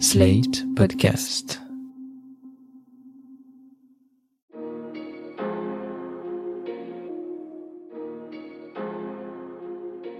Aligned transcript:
Slate 0.00 0.64
Podcast. 0.74 1.60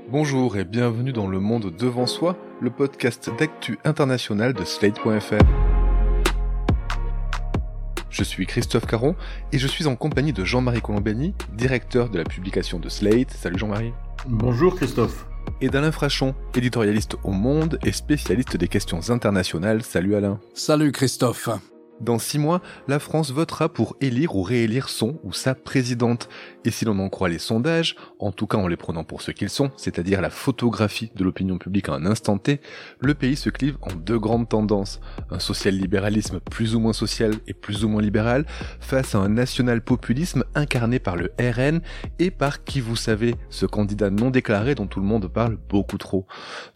Bonjour 0.08 0.56
et 0.56 0.64
bienvenue 0.64 1.12
dans 1.12 1.26
Le 1.26 1.40
Monde 1.40 1.74
Devant 1.76 2.06
Soi, 2.06 2.36
le 2.60 2.70
podcast 2.70 3.30
d'actu 3.38 3.78
international 3.84 4.54
de 4.54 4.64
Slate.fr. 4.64 5.44
Je 8.10 8.22
suis 8.22 8.46
Christophe 8.46 8.86
Caron 8.86 9.16
et 9.52 9.58
je 9.58 9.66
suis 9.66 9.86
en 9.86 9.96
compagnie 9.96 10.32
de 10.32 10.44
Jean-Marie 10.44 10.82
Colombani, 10.82 11.34
directeur 11.52 12.08
de 12.10 12.18
la 12.18 12.24
publication 12.24 12.78
de 12.78 12.88
Slate. 12.88 13.32
Salut 13.32 13.58
Jean-Marie. 13.58 13.92
Bonjour 14.28 14.76
Christophe. 14.76 15.26
Et 15.60 15.68
d'Alain 15.68 15.92
Frachon, 15.92 16.34
éditorialiste 16.54 17.16
au 17.24 17.30
Monde 17.30 17.78
et 17.84 17.92
spécialiste 17.92 18.56
des 18.56 18.68
questions 18.68 19.10
internationales. 19.10 19.82
Salut 19.82 20.14
Alain. 20.14 20.40
Salut 20.54 20.92
Christophe. 20.92 21.48
Dans 22.00 22.18
six 22.18 22.38
mois, 22.38 22.60
la 22.88 22.98
France 22.98 23.30
votera 23.30 23.68
pour 23.68 23.96
élire 24.00 24.34
ou 24.34 24.42
réélire 24.42 24.88
son 24.88 25.20
ou 25.22 25.32
sa 25.32 25.54
présidente. 25.54 26.28
Et 26.64 26.70
si 26.70 26.84
l'on 26.84 26.98
en 26.98 27.08
croit 27.08 27.28
les 27.28 27.38
sondages, 27.38 27.94
en 28.18 28.32
tout 28.32 28.48
cas 28.48 28.58
en 28.58 28.66
les 28.66 28.76
prenant 28.76 29.04
pour 29.04 29.22
ce 29.22 29.30
qu'ils 29.30 29.48
sont, 29.48 29.70
c'est-à-dire 29.76 30.20
la 30.20 30.30
photographie 30.30 31.12
de 31.14 31.22
l'opinion 31.22 31.56
publique 31.56 31.88
à 31.88 31.94
un 31.94 32.04
instant 32.04 32.36
T, 32.36 32.60
le 33.00 33.14
pays 33.14 33.36
se 33.36 33.48
clive 33.48 33.78
en 33.80 33.94
deux 33.94 34.18
grandes 34.18 34.48
tendances. 34.48 35.00
Un 35.30 35.38
social-libéralisme 35.38 36.40
plus 36.40 36.74
ou 36.74 36.80
moins 36.80 36.92
social 36.92 37.34
et 37.46 37.54
plus 37.54 37.84
ou 37.84 37.88
moins 37.88 38.02
libéral, 38.02 38.44
face 38.80 39.14
à 39.14 39.18
un 39.18 39.28
national-populisme 39.28 40.44
incarné 40.54 40.98
par 40.98 41.16
le 41.16 41.32
RN 41.38 41.80
et 42.18 42.30
par 42.32 42.64
qui 42.64 42.80
vous 42.80 42.96
savez, 42.96 43.36
ce 43.50 43.66
candidat 43.66 44.10
non 44.10 44.30
déclaré 44.30 44.74
dont 44.74 44.86
tout 44.86 45.00
le 45.00 45.06
monde 45.06 45.28
parle 45.28 45.56
beaucoup 45.68 45.98
trop. 45.98 46.26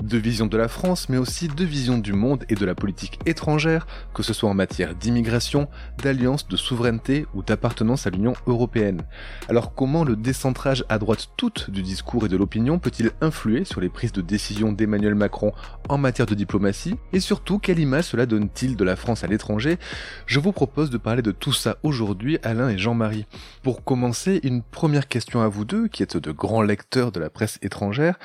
Deux 0.02 0.18
visions 0.18 0.46
de 0.46 0.56
la 0.56 0.68
France, 0.68 1.08
mais 1.08 1.18
aussi 1.18 1.48
deux 1.48 1.64
visions 1.64 1.98
du 1.98 2.12
monde 2.12 2.44
et 2.48 2.54
de 2.54 2.64
la 2.64 2.76
politique 2.76 3.18
étrangère, 3.26 3.86
que 4.14 4.22
ce 4.22 4.32
soit 4.32 4.48
en 4.48 4.54
matière 4.54 4.94
d'immigration, 5.08 5.68
d'alliance, 6.02 6.46
de 6.48 6.56
souveraineté 6.58 7.26
ou 7.32 7.42
d'appartenance 7.42 8.06
à 8.06 8.10
l'Union 8.10 8.34
européenne. 8.46 9.04
Alors 9.48 9.74
comment 9.74 10.04
le 10.04 10.16
décentrage 10.16 10.84
à 10.90 10.98
droite 10.98 11.28
toute 11.38 11.70
du 11.70 11.82
discours 11.82 12.26
et 12.26 12.28
de 12.28 12.36
l'opinion 12.36 12.78
peut-il 12.78 13.12
influer 13.22 13.64
sur 13.64 13.80
les 13.80 13.88
prises 13.88 14.12
de 14.12 14.20
décision 14.20 14.70
d'Emmanuel 14.70 15.14
Macron 15.14 15.52
en 15.88 15.96
matière 15.96 16.26
de 16.26 16.34
diplomatie? 16.34 16.96
Et 17.14 17.20
surtout, 17.20 17.58
quelle 17.58 17.78
image 17.78 18.04
cela 18.04 18.26
donne-t-il 18.26 18.76
de 18.76 18.84
la 18.84 18.96
France 18.96 19.24
à 19.24 19.28
l'étranger? 19.28 19.78
Je 20.26 20.40
vous 20.40 20.52
propose 20.52 20.90
de 20.90 20.98
parler 20.98 21.22
de 21.22 21.32
tout 21.32 21.54
ça 21.54 21.78
aujourd'hui, 21.82 22.38
Alain 22.42 22.68
et 22.68 22.76
Jean-Marie. 22.76 23.24
Pour 23.62 23.84
commencer, 23.84 24.40
une 24.42 24.62
première 24.62 25.08
question 25.08 25.40
à 25.40 25.48
vous 25.48 25.64
deux, 25.64 25.88
qui 25.88 26.02
êtes 26.02 26.18
de 26.18 26.32
grands 26.32 26.62
lecteurs 26.62 27.12
de 27.12 27.20
la 27.20 27.30
presse 27.30 27.58
étrangère. 27.62 28.18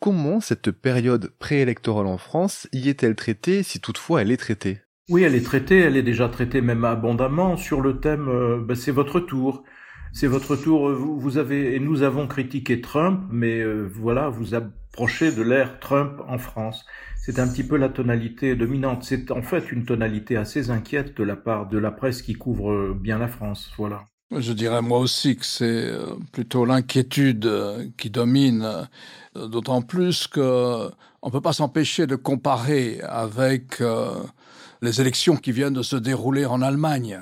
Comment 0.00 0.40
cette 0.40 0.70
période 0.70 1.30
préélectorale 1.38 2.06
en 2.06 2.18
France 2.18 2.68
y 2.72 2.88
est-elle 2.88 3.16
traitée, 3.16 3.62
si 3.62 3.80
toutefois 3.80 4.22
elle 4.22 4.32
est 4.32 4.36
traitée? 4.36 4.80
Oui, 5.12 5.24
elle 5.24 5.34
est 5.34 5.44
traitée, 5.44 5.78
elle 5.80 5.98
est 5.98 6.02
déjà 6.02 6.26
traitée 6.30 6.62
même 6.62 6.86
abondamment 6.86 7.58
sur 7.58 7.82
le 7.82 8.00
thème 8.00 8.30
euh, 8.30 8.58
ben, 8.58 8.74
c'est 8.74 8.92
votre 8.92 9.20
tour. 9.20 9.62
C'est 10.14 10.26
votre 10.26 10.56
tour, 10.56 10.90
vous, 10.90 11.20
vous, 11.20 11.36
avez 11.36 11.74
et 11.76 11.80
nous 11.80 12.02
avons 12.02 12.26
critiqué 12.26 12.80
Trump, 12.80 13.22
mais 13.30 13.60
euh, 13.60 13.90
voilà, 13.94 14.30
vous 14.30 14.54
approchez 14.54 15.30
de 15.30 15.42
l'ère 15.42 15.80
Trump 15.80 16.22
en 16.26 16.38
France. 16.38 16.86
C'est 17.18 17.38
un 17.38 17.46
petit 17.46 17.62
peu 17.62 17.76
la 17.76 17.90
tonalité 17.90 18.56
dominante. 18.56 19.04
C'est 19.04 19.30
en 19.30 19.42
fait 19.42 19.70
une 19.70 19.84
tonalité 19.84 20.38
assez 20.38 20.70
inquiète 20.70 21.14
de 21.18 21.24
la 21.24 21.36
part 21.36 21.68
de 21.68 21.76
la 21.76 21.90
presse 21.90 22.22
qui 22.22 22.32
couvre 22.32 22.94
bien 22.94 23.18
la 23.18 23.28
France. 23.28 23.70
Voilà. 23.76 24.04
Je 24.34 24.54
dirais 24.54 24.80
moi 24.80 24.98
aussi 24.98 25.36
que 25.36 25.44
c'est 25.44 25.90
euh, 25.90 26.14
plutôt 26.32 26.64
l'inquiétude 26.64 27.50
qui 27.98 28.08
domine, 28.08 28.88
d'autant 29.36 29.82
plus 29.82 30.26
que 30.26 30.88
on 31.20 31.30
peut 31.30 31.42
pas 31.42 31.52
s'empêcher 31.52 32.06
de 32.06 32.16
comparer 32.16 33.00
avec 33.02 33.82
les 34.82 35.00
élections 35.00 35.36
qui 35.36 35.52
viennent 35.52 35.72
de 35.72 35.82
se 35.82 35.96
dérouler 35.96 36.44
en 36.44 36.60
Allemagne, 36.60 37.20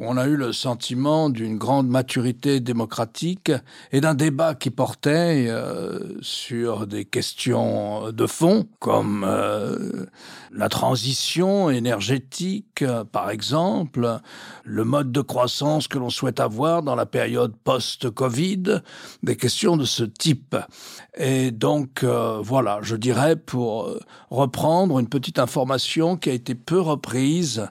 on 0.00 0.16
a 0.16 0.26
eu 0.26 0.36
le 0.36 0.52
sentiment 0.52 1.28
d'une 1.28 1.58
grande 1.58 1.88
maturité 1.88 2.60
démocratique 2.60 3.50
et 3.90 4.00
d'un 4.00 4.14
débat 4.14 4.54
qui 4.54 4.70
portait 4.70 5.46
euh, 5.48 5.98
sur 6.20 6.86
des 6.86 7.04
questions 7.04 8.12
de 8.12 8.26
fond, 8.26 8.68
comme 8.78 9.24
euh, 9.26 10.06
la 10.52 10.68
transition 10.68 11.68
énergétique, 11.68 12.84
par 13.10 13.30
exemple, 13.30 14.20
le 14.64 14.84
mode 14.84 15.10
de 15.10 15.20
croissance 15.20 15.88
que 15.88 15.98
l'on 15.98 16.10
souhaite 16.10 16.38
avoir 16.38 16.84
dans 16.84 16.94
la 16.94 17.06
période 17.06 17.54
post-Covid, 17.64 18.82
des 19.24 19.36
questions 19.36 19.76
de 19.76 19.84
ce 19.84 20.04
type. 20.04 20.54
Et 21.16 21.50
donc, 21.50 22.04
euh, 22.04 22.38
voilà, 22.40 22.78
je 22.82 22.94
dirais, 22.94 23.34
pour 23.34 23.90
reprendre 24.30 25.00
une 25.00 25.08
petite 25.08 25.40
information 25.40 26.16
qui 26.16 26.30
a 26.30 26.34
été 26.34 26.54
peu 26.54 26.80
reprise 26.80 27.68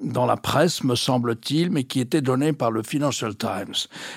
dans 0.00 0.26
la 0.26 0.36
presse, 0.36 0.82
me 0.82 0.94
semble-t-il, 0.94 1.70
mais 1.70 1.84
qui 1.84 2.00
était 2.00 2.22
donnée 2.22 2.52
par 2.52 2.70
le 2.70 2.82
Financial 2.82 3.34
Times, 3.36 3.74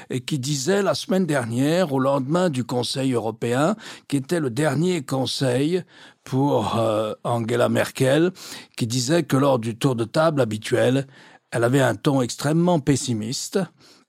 et 0.10 0.22
qui 0.22 0.40
disait 0.40 0.82
la 0.82 0.96
semaine 0.96 1.26
dernière, 1.26 1.94
au 1.94 2.00
lendemain 2.00 2.50
du 2.50 2.64
Conseil 2.64 3.14
européen, 3.14 3.76
qui 4.08 4.18
était 4.18 4.40
le 4.40 4.50
dernier 4.50 5.04
conseil 5.04 5.84
pour 6.24 6.80
euh, 6.80 7.14
Angela 7.24 7.70
Merkel, 7.70 8.32
qui 8.78 8.88
disait 8.88 9.24
que 9.24 9.38
lors 9.38 9.60
du 9.60 9.76
tour 9.76 9.96
de 9.96 10.06
table 10.06 10.42
habituel, 10.42 11.08
elle 11.52 11.64
avait 11.64 11.82
un 11.82 11.96
ton 11.96 12.22
extrêmement 12.22 12.80
pessimiste, 12.80 13.60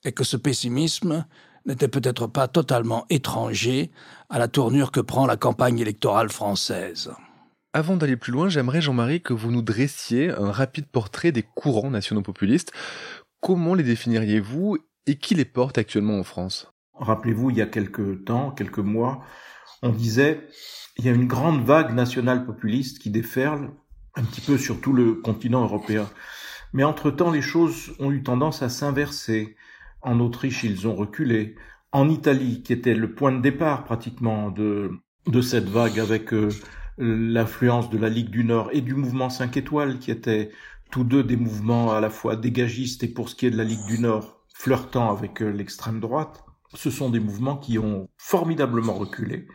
et 0.04 0.12
que 0.12 0.24
ce 0.24 0.36
pessimisme 0.36 1.24
n'était 1.66 1.88
peut-être 1.88 2.26
pas 2.26 2.46
totalement 2.46 3.06
étranger 3.10 3.90
à 4.30 4.38
la 4.38 4.48
tournure 4.48 4.92
que 4.92 5.00
prend 5.00 5.26
la 5.26 5.36
campagne 5.36 5.78
électorale 5.78 6.28
française. 6.28 7.10
Avant 7.76 7.96
d'aller 7.96 8.16
plus 8.16 8.30
loin, 8.30 8.48
j'aimerais, 8.48 8.80
Jean-Marie, 8.80 9.20
que 9.20 9.32
vous 9.32 9.50
nous 9.50 9.60
dressiez 9.60 10.30
un 10.30 10.52
rapide 10.52 10.86
portrait 10.86 11.32
des 11.32 11.42
courants 11.42 11.90
nationaux 11.90 12.22
populistes. 12.22 12.70
Comment 13.40 13.74
les 13.74 13.82
définiriez-vous 13.82 14.78
et 15.08 15.16
qui 15.16 15.34
les 15.34 15.44
porte 15.44 15.76
actuellement 15.76 16.16
en 16.16 16.22
France? 16.22 16.72
Rappelez-vous, 16.94 17.50
il 17.50 17.56
y 17.56 17.62
a 17.62 17.66
quelques 17.66 18.24
temps, 18.26 18.52
quelques 18.52 18.78
mois, 18.78 19.24
on 19.82 19.90
disait 19.90 20.46
il 20.98 21.04
y 21.04 21.08
a 21.08 21.12
une 21.12 21.26
grande 21.26 21.64
vague 21.64 21.92
nationale 21.92 22.46
populiste 22.46 23.00
qui 23.00 23.10
déferle 23.10 23.72
un 24.14 24.22
petit 24.22 24.40
peu 24.40 24.56
sur 24.56 24.80
tout 24.80 24.92
le 24.92 25.14
continent 25.14 25.64
européen. 25.64 26.08
Mais 26.74 26.84
entre-temps, 26.84 27.32
les 27.32 27.42
choses 27.42 27.92
ont 27.98 28.12
eu 28.12 28.22
tendance 28.22 28.62
à 28.62 28.68
s'inverser. 28.68 29.56
En 30.00 30.20
Autriche, 30.20 30.62
ils 30.62 30.86
ont 30.86 30.94
reculé. 30.94 31.56
En 31.90 32.08
Italie, 32.08 32.62
qui 32.62 32.72
était 32.72 32.94
le 32.94 33.16
point 33.16 33.32
de 33.32 33.40
départ 33.40 33.82
pratiquement 33.82 34.52
de, 34.52 34.92
de 35.26 35.40
cette 35.40 35.68
vague 35.68 35.98
avec 35.98 36.32
euh, 36.32 36.50
l'influence 36.98 37.90
de 37.90 37.98
la 37.98 38.08
Ligue 38.08 38.30
du 38.30 38.44
Nord 38.44 38.70
et 38.72 38.80
du 38.80 38.94
mouvement 38.94 39.30
5 39.30 39.56
étoiles, 39.56 39.98
qui 39.98 40.10
étaient 40.10 40.50
tous 40.90 41.04
deux 41.04 41.24
des 41.24 41.36
mouvements 41.36 41.92
à 41.92 42.00
la 42.00 42.10
fois 42.10 42.36
dégagistes 42.36 43.02
et 43.02 43.08
pour 43.08 43.28
ce 43.28 43.34
qui 43.34 43.46
est 43.46 43.50
de 43.50 43.56
la 43.56 43.64
Ligue 43.64 43.84
du 43.86 43.98
Nord, 43.98 44.40
flirtant 44.54 45.10
avec 45.10 45.42
euh, 45.42 45.50
l'extrême 45.50 46.00
droite. 46.00 46.44
Ce 46.74 46.90
sont 46.90 47.10
des 47.10 47.20
mouvements 47.20 47.56
qui 47.56 47.78
ont 47.78 48.08
formidablement 48.16 48.94
reculé. 48.94 49.48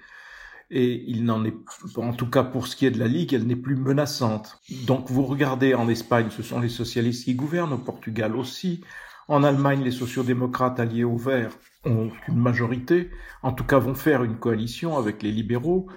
Et 0.71 1.03
il 1.07 1.25
n'en 1.25 1.43
est, 1.45 1.55
en 1.95 2.13
tout 2.13 2.29
cas 2.29 2.43
pour 2.43 2.67
ce 2.67 2.75
qui 2.75 2.85
est 2.85 2.91
de 2.91 2.99
la 2.99 3.07
Ligue, 3.07 3.33
elle 3.33 3.47
n'est 3.47 3.55
plus 3.55 3.75
menaçante. 3.75 4.59
Donc 4.85 5.09
vous 5.09 5.23
regardez 5.23 5.73
en 5.73 5.89
Espagne, 5.89 6.27
ce 6.29 6.43
sont 6.43 6.59
les 6.59 6.69
socialistes 6.69 7.25
qui 7.25 7.33
gouvernent, 7.33 7.73
au 7.73 7.77
Portugal 7.77 8.35
aussi. 8.35 8.83
En 9.27 9.43
Allemagne, 9.43 9.83
les 9.83 9.91
sociodémocrates 9.91 10.79
alliés 10.79 11.03
au 11.03 11.17
Vert 11.17 11.51
ont 11.85 12.11
une 12.27 12.39
majorité, 12.39 13.09
en 13.41 13.51
tout 13.51 13.63
cas 13.63 13.79
vont 13.79 13.95
faire 13.95 14.23
une 14.23 14.37
coalition 14.37 14.97
avec 14.97 15.23
les 15.23 15.31
libéraux. 15.31 15.87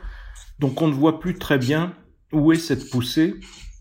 Donc 0.59 0.81
on 0.82 0.88
ne 0.88 0.93
voit 0.93 1.20
plus 1.20 1.38
très 1.38 1.59
bien 1.59 1.94
où 2.32 2.53
est 2.53 2.56
cette 2.56 2.91
poussée 2.91 3.34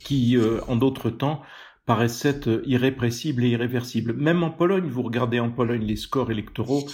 qui, 0.03 0.35
euh, 0.37 0.59
en 0.67 0.75
d'autres 0.75 1.09
temps, 1.09 1.41
paraissait 1.85 2.41
irrépressible 2.65 3.43
et 3.43 3.49
irréversible. 3.49 4.13
Même 4.13 4.43
en 4.43 4.51
Pologne, 4.51 4.87
vous 4.87 5.03
regardez 5.03 5.39
en 5.39 5.49
Pologne 5.49 5.83
les 5.83 5.95
scores 5.95 6.31
électoraux, 6.31 6.85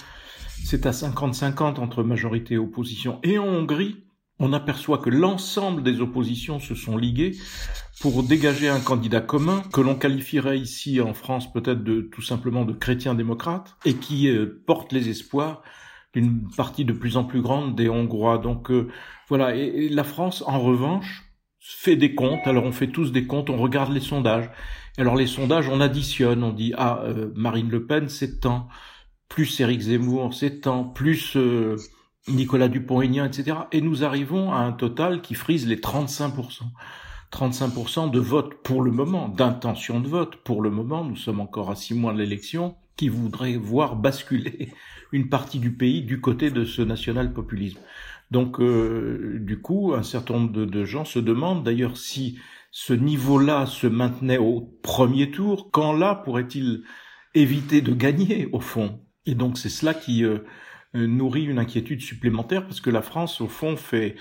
c'est 0.64 0.86
à 0.86 0.90
50-50 0.90 1.78
entre 1.78 2.02
majorité 2.02 2.54
et 2.54 2.58
opposition. 2.58 3.20
Et 3.22 3.38
en 3.38 3.46
Hongrie, 3.46 4.04
on 4.38 4.52
aperçoit 4.52 4.98
que 4.98 5.10
l'ensemble 5.10 5.82
des 5.82 6.00
oppositions 6.00 6.60
se 6.60 6.74
sont 6.74 6.96
liguées 6.96 7.36
pour 8.00 8.22
dégager 8.22 8.68
un 8.68 8.80
candidat 8.80 9.20
commun 9.20 9.62
que 9.72 9.80
l'on 9.80 9.96
qualifierait 9.96 10.58
ici 10.58 11.00
en 11.00 11.14
France 11.14 11.52
peut-être 11.52 11.82
de 11.82 12.00
tout 12.00 12.22
simplement 12.22 12.64
de 12.64 12.72
chrétien 12.72 13.14
démocrate 13.14 13.76
et 13.84 13.94
qui 13.94 14.28
euh, 14.28 14.62
porte 14.66 14.92
les 14.92 15.08
espoirs 15.08 15.62
d'une 16.14 16.48
partie 16.56 16.84
de 16.84 16.92
plus 16.92 17.16
en 17.16 17.24
plus 17.24 17.42
grande 17.42 17.76
des 17.76 17.88
Hongrois. 17.88 18.38
Donc 18.38 18.70
euh, 18.70 18.88
voilà, 19.28 19.54
et, 19.54 19.88
la 19.88 20.04
France, 20.04 20.42
en 20.46 20.60
revanche, 20.60 21.24
fait 21.60 21.96
des 21.96 22.14
comptes. 22.14 22.46
Alors 22.46 22.64
on 22.64 22.72
fait 22.72 22.88
tous 22.88 23.12
des 23.12 23.26
comptes, 23.26 23.50
on 23.50 23.58
regarde 23.58 23.92
les 23.92 24.00
sondages. 24.00 24.50
Alors 24.96 25.16
les 25.16 25.26
sondages, 25.26 25.68
on 25.68 25.80
additionne, 25.80 26.42
on 26.42 26.52
dit 26.52 26.72
ah 26.76 27.02
euh, 27.04 27.30
Marine 27.34 27.70
Le 27.70 27.86
Pen 27.86 28.08
c'est 28.08 28.40
tant, 28.40 28.68
plus 29.28 29.60
Éric 29.60 29.80
Zemmour 29.80 30.34
c'est 30.34 30.62
tant, 30.62 30.84
plus 30.84 31.36
euh, 31.36 31.76
Nicolas 32.28 32.68
Dupont-Aignan, 32.68 33.24
etc. 33.24 33.58
Et 33.72 33.80
nous 33.80 34.04
arrivons 34.04 34.52
à 34.52 34.58
un 34.58 34.72
total 34.72 35.22
qui 35.22 35.34
frise 35.34 35.66
les 35.66 35.76
35%. 35.76 36.62
35% 37.32 38.10
de 38.10 38.20
vote 38.20 38.62
pour 38.62 38.82
le 38.82 38.90
moment, 38.90 39.28
d'intention 39.28 40.00
de 40.00 40.08
vote 40.08 40.36
pour 40.36 40.62
le 40.62 40.70
moment. 40.70 41.04
Nous 41.04 41.16
sommes 41.16 41.40
encore 41.40 41.70
à 41.70 41.76
six 41.76 41.94
mois 41.94 42.12
de 42.12 42.18
l'élection 42.18 42.74
qui 42.98 43.08
voudrait 43.08 43.56
voir 43.56 43.96
basculer 43.96 44.74
une 45.12 45.30
partie 45.30 45.58
du 45.58 45.72
pays 45.72 46.02
du 46.02 46.20
côté 46.20 46.50
de 46.50 46.66
ce 46.66 46.82
national-populisme. 46.82 47.80
Donc, 48.30 48.60
euh, 48.60 49.38
du 49.40 49.62
coup, 49.62 49.94
un 49.94 50.02
certain 50.02 50.34
nombre 50.34 50.66
de, 50.66 50.84
gens 50.84 51.06
se 51.06 51.18
demandent 51.18 51.64
d'ailleurs 51.64 51.96
si 51.96 52.38
ce 52.70 52.92
niveau-là 52.92 53.64
se 53.64 53.86
maintenait 53.86 54.36
au 54.36 54.78
premier 54.82 55.30
tour, 55.30 55.70
quand 55.70 55.94
là 55.94 56.14
pourrait-il 56.14 56.82
éviter 57.34 57.80
de 57.80 57.94
gagner 57.94 58.50
au 58.52 58.60
fond? 58.60 59.00
Et 59.24 59.34
donc 59.34 59.56
c'est 59.56 59.70
cela 59.70 59.94
qui 59.94 60.24
euh, 60.24 60.40
nourrit 60.92 61.44
une 61.44 61.58
inquiétude 61.58 62.02
supplémentaire 62.02 62.64
parce 62.64 62.82
que 62.82 62.90
la 62.90 63.00
France 63.00 63.40
au 63.40 63.48
fond 63.48 63.76
fait 63.76 64.16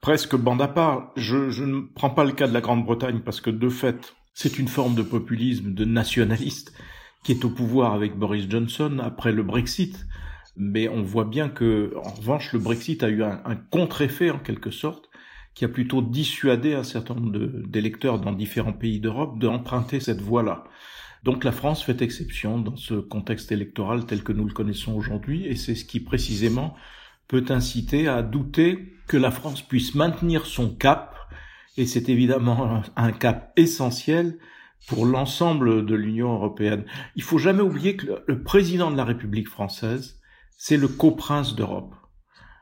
presque 0.00 0.36
bande 0.36 0.62
à 0.62 0.68
part. 0.68 1.12
Je, 1.16 1.50
je 1.50 1.64
ne 1.64 1.80
prends 1.80 2.10
pas 2.10 2.24
le 2.24 2.32
cas 2.32 2.48
de 2.48 2.54
la 2.54 2.62
Grande-Bretagne 2.62 3.20
parce 3.20 3.42
que 3.42 3.50
de 3.50 3.68
fait 3.68 4.14
c'est 4.32 4.58
une 4.58 4.68
forme 4.68 4.94
de 4.94 5.02
populisme, 5.02 5.74
de 5.74 5.84
nationaliste 5.84 6.72
qui 7.22 7.32
est 7.32 7.44
au 7.44 7.50
pouvoir 7.50 7.92
avec 7.94 8.16
Boris 8.16 8.48
Johnson 8.48 8.98
après 9.02 9.32
le 9.32 9.42
Brexit. 9.42 10.06
Mais 10.56 10.88
on 10.88 11.02
voit 11.02 11.24
bien 11.24 11.48
que, 11.48 11.94
en 11.96 12.10
revanche, 12.10 12.52
le 12.52 12.58
Brexit 12.58 13.02
a 13.02 13.08
eu 13.08 13.22
un, 13.22 13.40
un 13.44 13.56
contre-effet 13.56 14.30
en 14.30 14.38
quelque 14.38 14.70
sorte, 14.70 15.08
qui 15.54 15.64
a 15.64 15.68
plutôt 15.68 16.02
dissuadé 16.02 16.74
un 16.74 16.84
certain 16.84 17.14
nombre 17.14 17.38
d'électeurs 17.66 18.20
dans 18.20 18.32
différents 18.32 18.72
pays 18.72 19.00
d'Europe 19.00 19.38
d'emprunter 19.38 20.00
cette 20.00 20.20
voie-là. 20.20 20.64
Donc 21.22 21.44
la 21.44 21.52
France 21.52 21.82
fait 21.82 22.00
exception 22.02 22.58
dans 22.58 22.76
ce 22.76 22.94
contexte 22.94 23.52
électoral 23.52 24.06
tel 24.06 24.22
que 24.22 24.32
nous 24.32 24.46
le 24.46 24.54
connaissons 24.54 24.94
aujourd'hui, 24.94 25.46
et 25.46 25.56
c'est 25.56 25.74
ce 25.74 25.84
qui 25.84 26.00
précisément 26.00 26.74
peut 27.28 27.44
inciter 27.50 28.08
à 28.08 28.22
douter 28.22 28.94
que 29.06 29.16
la 29.16 29.30
France 29.30 29.60
puisse 29.62 29.94
maintenir 29.94 30.46
son 30.46 30.74
cap, 30.74 31.16
et 31.76 31.84
c'est 31.84 32.08
évidemment 32.08 32.82
un 32.96 33.12
cap 33.12 33.52
essentiel 33.56 34.38
pour 34.86 35.06
l'ensemble 35.06 35.86
de 35.86 35.94
l'Union 35.94 36.32
européenne. 36.32 36.84
Il 37.16 37.22
faut 37.22 37.38
jamais 37.38 37.62
oublier 37.62 37.96
que 37.96 38.22
le 38.26 38.42
président 38.42 38.90
de 38.90 38.96
la 38.96 39.04
République 39.04 39.48
française, 39.48 40.20
c'est 40.56 40.76
le 40.76 40.88
coprince 40.88 41.54
d'Europe. 41.54 41.94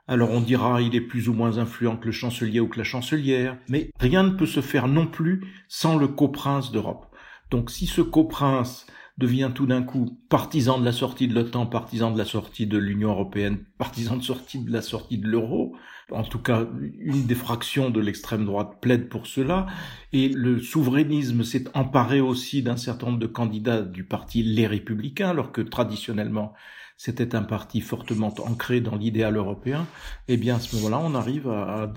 Alors 0.07 0.31
on 0.31 0.41
dira 0.41 0.81
il 0.81 0.95
est 0.95 1.03
plus 1.03 1.29
ou 1.29 1.35
moins 1.35 1.59
influent 1.59 1.97
que 1.97 2.07
le 2.07 2.13
chancelier 2.13 2.61
ou 2.61 2.69
que 2.69 2.79
la 2.79 2.85
chancelière, 2.85 3.59
mais 3.69 3.91
rien 4.01 4.23
ne 4.23 4.31
peut 4.31 4.47
se 4.47 4.61
faire 4.61 4.89
non 4.89 5.07
plus 5.07 5.45
sans 5.69 5.99
le 5.99 6.09
coprince 6.09 6.73
d'Europe. 6.73 7.07
Donc 7.51 7.71
si 7.71 7.87
ce 7.87 8.01
coprince 8.01 8.87
devient 9.19 9.51
tout 9.55 9.67
d'un 9.67 9.83
coup 9.83 10.19
partisan 10.31 10.79
de 10.79 10.85
la 10.85 10.93
sortie 10.93 11.29
de 11.29 11.35
l'OTAN, 11.35 11.67
partisan 11.67 12.13
de 12.13 12.19
la 12.19 12.25
sortie 12.25 12.67
de 12.67 12.79
l'Union 12.79 13.11
européenne, 13.11 13.59
partisan 13.77 14.17
de 14.17 14.23
sortie 14.23 14.61
de 14.61 14.73
la 14.73 14.81
sortie 14.81 15.19
de 15.19 15.27
l'euro. 15.27 15.75
En 16.11 16.23
tout 16.23 16.39
cas, 16.39 16.67
une 16.99 17.27
des 17.27 17.35
fractions 17.35 17.91
de 17.91 18.01
l'extrême 18.01 18.47
droite 18.47 18.79
plaide 18.81 19.09
pour 19.09 19.27
cela. 19.27 19.67
Et 20.13 20.29
le 20.29 20.59
souverainisme 20.59 21.45
s'est 21.45 21.65
emparé 21.75 22.21
aussi 22.21 22.63
d'un 22.63 22.77
certain 22.77 23.07
nombre 23.07 23.19
de 23.19 23.27
candidats 23.27 23.83
du 23.83 24.05
parti 24.05 24.43
Les 24.43 24.67
Républicains, 24.67 25.31
alors 25.31 25.53
que 25.53 25.61
traditionnellement, 25.61 26.55
c'était 26.97 27.37
un 27.37 27.43
parti 27.43 27.81
fortement 27.81 28.35
ancré 28.45 28.81
dans 28.81 28.97
l'idéal 28.97 29.37
européen. 29.37 29.87
Eh 30.27 30.37
bien, 30.37 30.57
à 30.57 30.61
ce 30.61 30.75
moment-là, 30.77 31.01
on 31.03 31.15
arrive 31.15 31.49
à, 31.49 31.93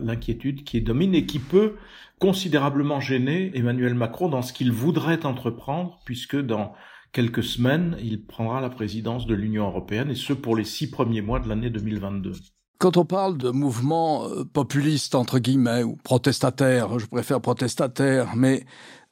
l'inquiétude 0.00 0.64
qui 0.64 0.80
domine 0.80 1.14
et 1.14 1.26
qui 1.26 1.38
peut 1.38 1.76
considérablement 2.18 3.00
gêner 3.00 3.52
Emmanuel 3.54 3.94
Macron 3.94 4.28
dans 4.28 4.42
ce 4.42 4.52
qu'il 4.52 4.72
voudrait 4.72 5.26
entreprendre, 5.26 6.00
puisque 6.04 6.40
dans 6.40 6.72
quelques 7.12 7.44
semaines, 7.44 7.96
il 8.02 8.24
prendra 8.24 8.60
la 8.60 8.70
présidence 8.70 9.26
de 9.26 9.34
l'Union 9.34 9.66
européenne, 9.66 10.10
et 10.10 10.14
ce 10.14 10.32
pour 10.32 10.56
les 10.56 10.64
six 10.64 10.90
premiers 10.90 11.22
mois 11.22 11.38
de 11.38 11.48
l'année 11.48 11.70
2022. 11.70 12.32
Quand 12.82 12.96
on 12.96 13.04
parle 13.04 13.38
de 13.38 13.50
mouvements 13.50 14.24
euh, 14.24 14.44
populistes, 14.44 15.14
entre 15.14 15.38
guillemets, 15.38 15.84
ou 15.84 15.94
protestataires, 16.02 16.98
je 16.98 17.06
préfère 17.06 17.40
protestataires, 17.40 18.34
mais 18.34 18.66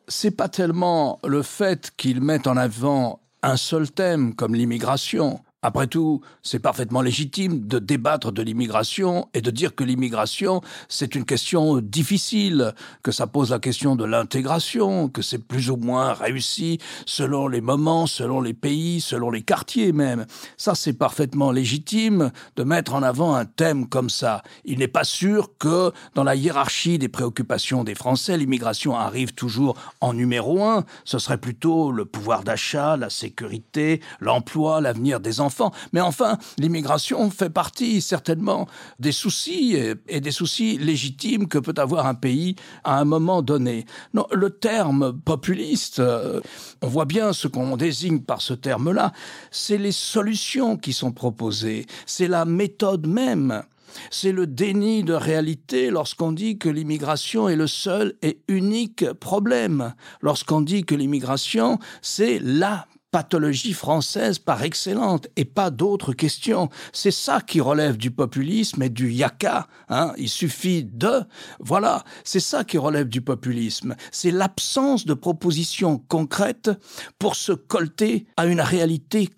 c'est 0.09 0.33
pas 0.33 0.49
tellement 0.49 1.21
le 1.25 1.43
fait 1.43 1.93
qu'ils 1.97 2.21
mettent 2.21 2.49
en 2.49 2.57
avant 2.57 3.21
un 3.45 3.57
seul 3.57 3.89
thème 3.89 4.35
comme 4.35 4.57
l'immigration, 4.57 5.39
après 5.62 5.89
tout, 5.89 6.23
c'est 6.43 6.59
parfaitement 6.59 7.03
légitime 7.03 7.67
de 7.67 7.79
débattre 7.79 8.33
de 8.33 8.41
l'immigration 8.41 9.29
et 9.35 9.43
de 9.43 9.51
dire 9.51 9.75
que 9.75 9.85
l'immigration, 9.85 10.62
c'est 10.89 11.15
une 11.15 11.27
question 11.27 11.83
difficile, 11.83 12.73
que 13.03 13.12
ça 13.12 13.27
pose 13.27 13.51
la 13.51 13.59
question 13.59 13.95
de 13.95 14.07
l'intégration, 14.07 15.11
que 15.11 15.21
c'est 15.21 15.39
plus 15.39 15.69
ou 15.69 15.77
moins 15.77 16.15
réussi 16.15 16.79
selon 17.05 17.47
les 17.47 17.61
moments, 17.61 18.07
selon 18.07 18.41
les 18.41 18.55
pays, 18.55 19.03
selon 19.03 19.31
les 19.31 19.43
quartiers 19.43 19.93
même. 19.93 20.25
Ça, 20.57 20.75
c'est 20.75 20.95
parfaitement 20.95 21.53
légitime 21.53 22.33
de 22.57 22.65
mettre 22.65 22.95
en 22.95 23.03
avant 23.03 23.35
un 23.35 23.45
thème 23.45 23.87
comme 23.87 24.09
ça. 24.09 24.43
Il 24.65 24.79
n'est 24.79 24.89
pas 24.89 25.05
sûr 25.05 25.59
que 25.59 25.93
dans 26.15 26.25
la 26.25 26.37
hiérarchie 26.37 26.99
des 26.99 27.09
préoccupations 27.09 27.85
des 27.85 27.95
Français, 27.95 28.39
l'immigration 28.39 28.97
arrive 28.97 29.35
toujours 29.35 29.77
en 30.01 30.15
numéro 30.15 30.65
un. 30.65 30.87
Ce 31.05 31.19
serait 31.19 31.37
plutôt 31.37 31.93
le 31.93 32.07
pouvoir 32.07 32.45
d'achat, 32.45 32.97
la 32.97 33.11
sécurité, 33.11 34.01
l'emploi, 34.21 34.81
l'avenir 34.81 35.21
des 35.21 35.43
enfants 35.43 35.50
mais 35.93 36.00
enfin, 36.00 36.38
l'immigration 36.58 37.31
fait 37.31 37.50
partie 37.50 38.00
certainement 38.00 38.67
des 38.99 39.12
soucis 39.12 39.76
et, 40.08 40.20
des 40.20 40.31
soucis 40.31 40.79
légitimes 40.79 41.49
que 41.49 41.58
peut 41.58 41.75
avoir 41.76 42.06
un 42.06 42.14
pays 42.14 42.56
à 42.85 42.99
un 42.99 43.05
moment 43.05 43.43
donné. 43.43 43.87
Non, 44.14 44.26
le 44.32 44.50
terme 44.50 45.19
populiste, 45.25 46.00
euh, 46.00 46.41
on 46.82 46.88
voit 46.88 47.05
bien 47.05 47.32
ce 47.32 47.49
qu'on 47.49 47.76
désigne 47.76 48.20
par 48.20 48.43
ce 48.43 48.55
terme-là, 48.55 49.12
c'est 49.50 49.79
les 49.79 49.93
solutions 49.93 50.76
qui 50.76 50.93
sont 50.93 51.12
proposées, 51.12 51.87
c'est 52.06 52.29
la 52.29 52.44
méthode 52.44 53.06
même. 53.06 53.62
C'est 54.11 54.31
le 54.32 54.47
déni 54.47 55.02
de 55.02 55.14
réalité 55.14 55.91
lorsqu'on 55.91 56.31
dit 56.32 56.58
que 56.58 56.69
l'immigration 56.69 57.49
est 57.49 57.56
le 57.56 57.67
seul 57.67 58.14
et 58.23 58.41
unique 58.49 59.12
problème, 59.14 59.94
lorsqu'on 60.20 60.61
dit 60.61 60.85
que 60.85 60.94
l'immigration, 60.94 61.79
c'est 62.02 62.38
la 62.38 62.87
pathologie 63.11 63.73
française 63.73 64.39
par 64.39 64.62
excellente 64.62 65.29
et 65.37 65.45
pas 65.45 65.71
d'autres 65.71 66.12
questions. 66.12 66.69
C'est 66.93 67.11
ça 67.11 67.41
qui 67.41 67.61
relève 67.61 67.97
du 67.97 68.11
populisme 68.11 68.83
et 68.83 68.89
du 68.89 69.11
yaka. 69.11 69.67
Hein. 69.89 70.12
Il 70.17 70.29
suffit 70.29 70.85
de... 70.85 71.23
Voilà, 71.59 72.05
c'est 72.25 72.41
ça 72.41 72.65
qui 72.65 72.79
relève 72.79 73.09
du 73.09 73.21
populisme. 73.21 73.97
C'est 74.12 74.31
l'absence 74.31 75.07
de 75.07 75.15
propositions 75.15 75.99
concrètes 75.99 76.71
pour 77.19 77.37
se 77.37 77.53
colter 77.53 78.27
à 78.37 78.47
une 78.47 78.61
réalité 78.61 79.29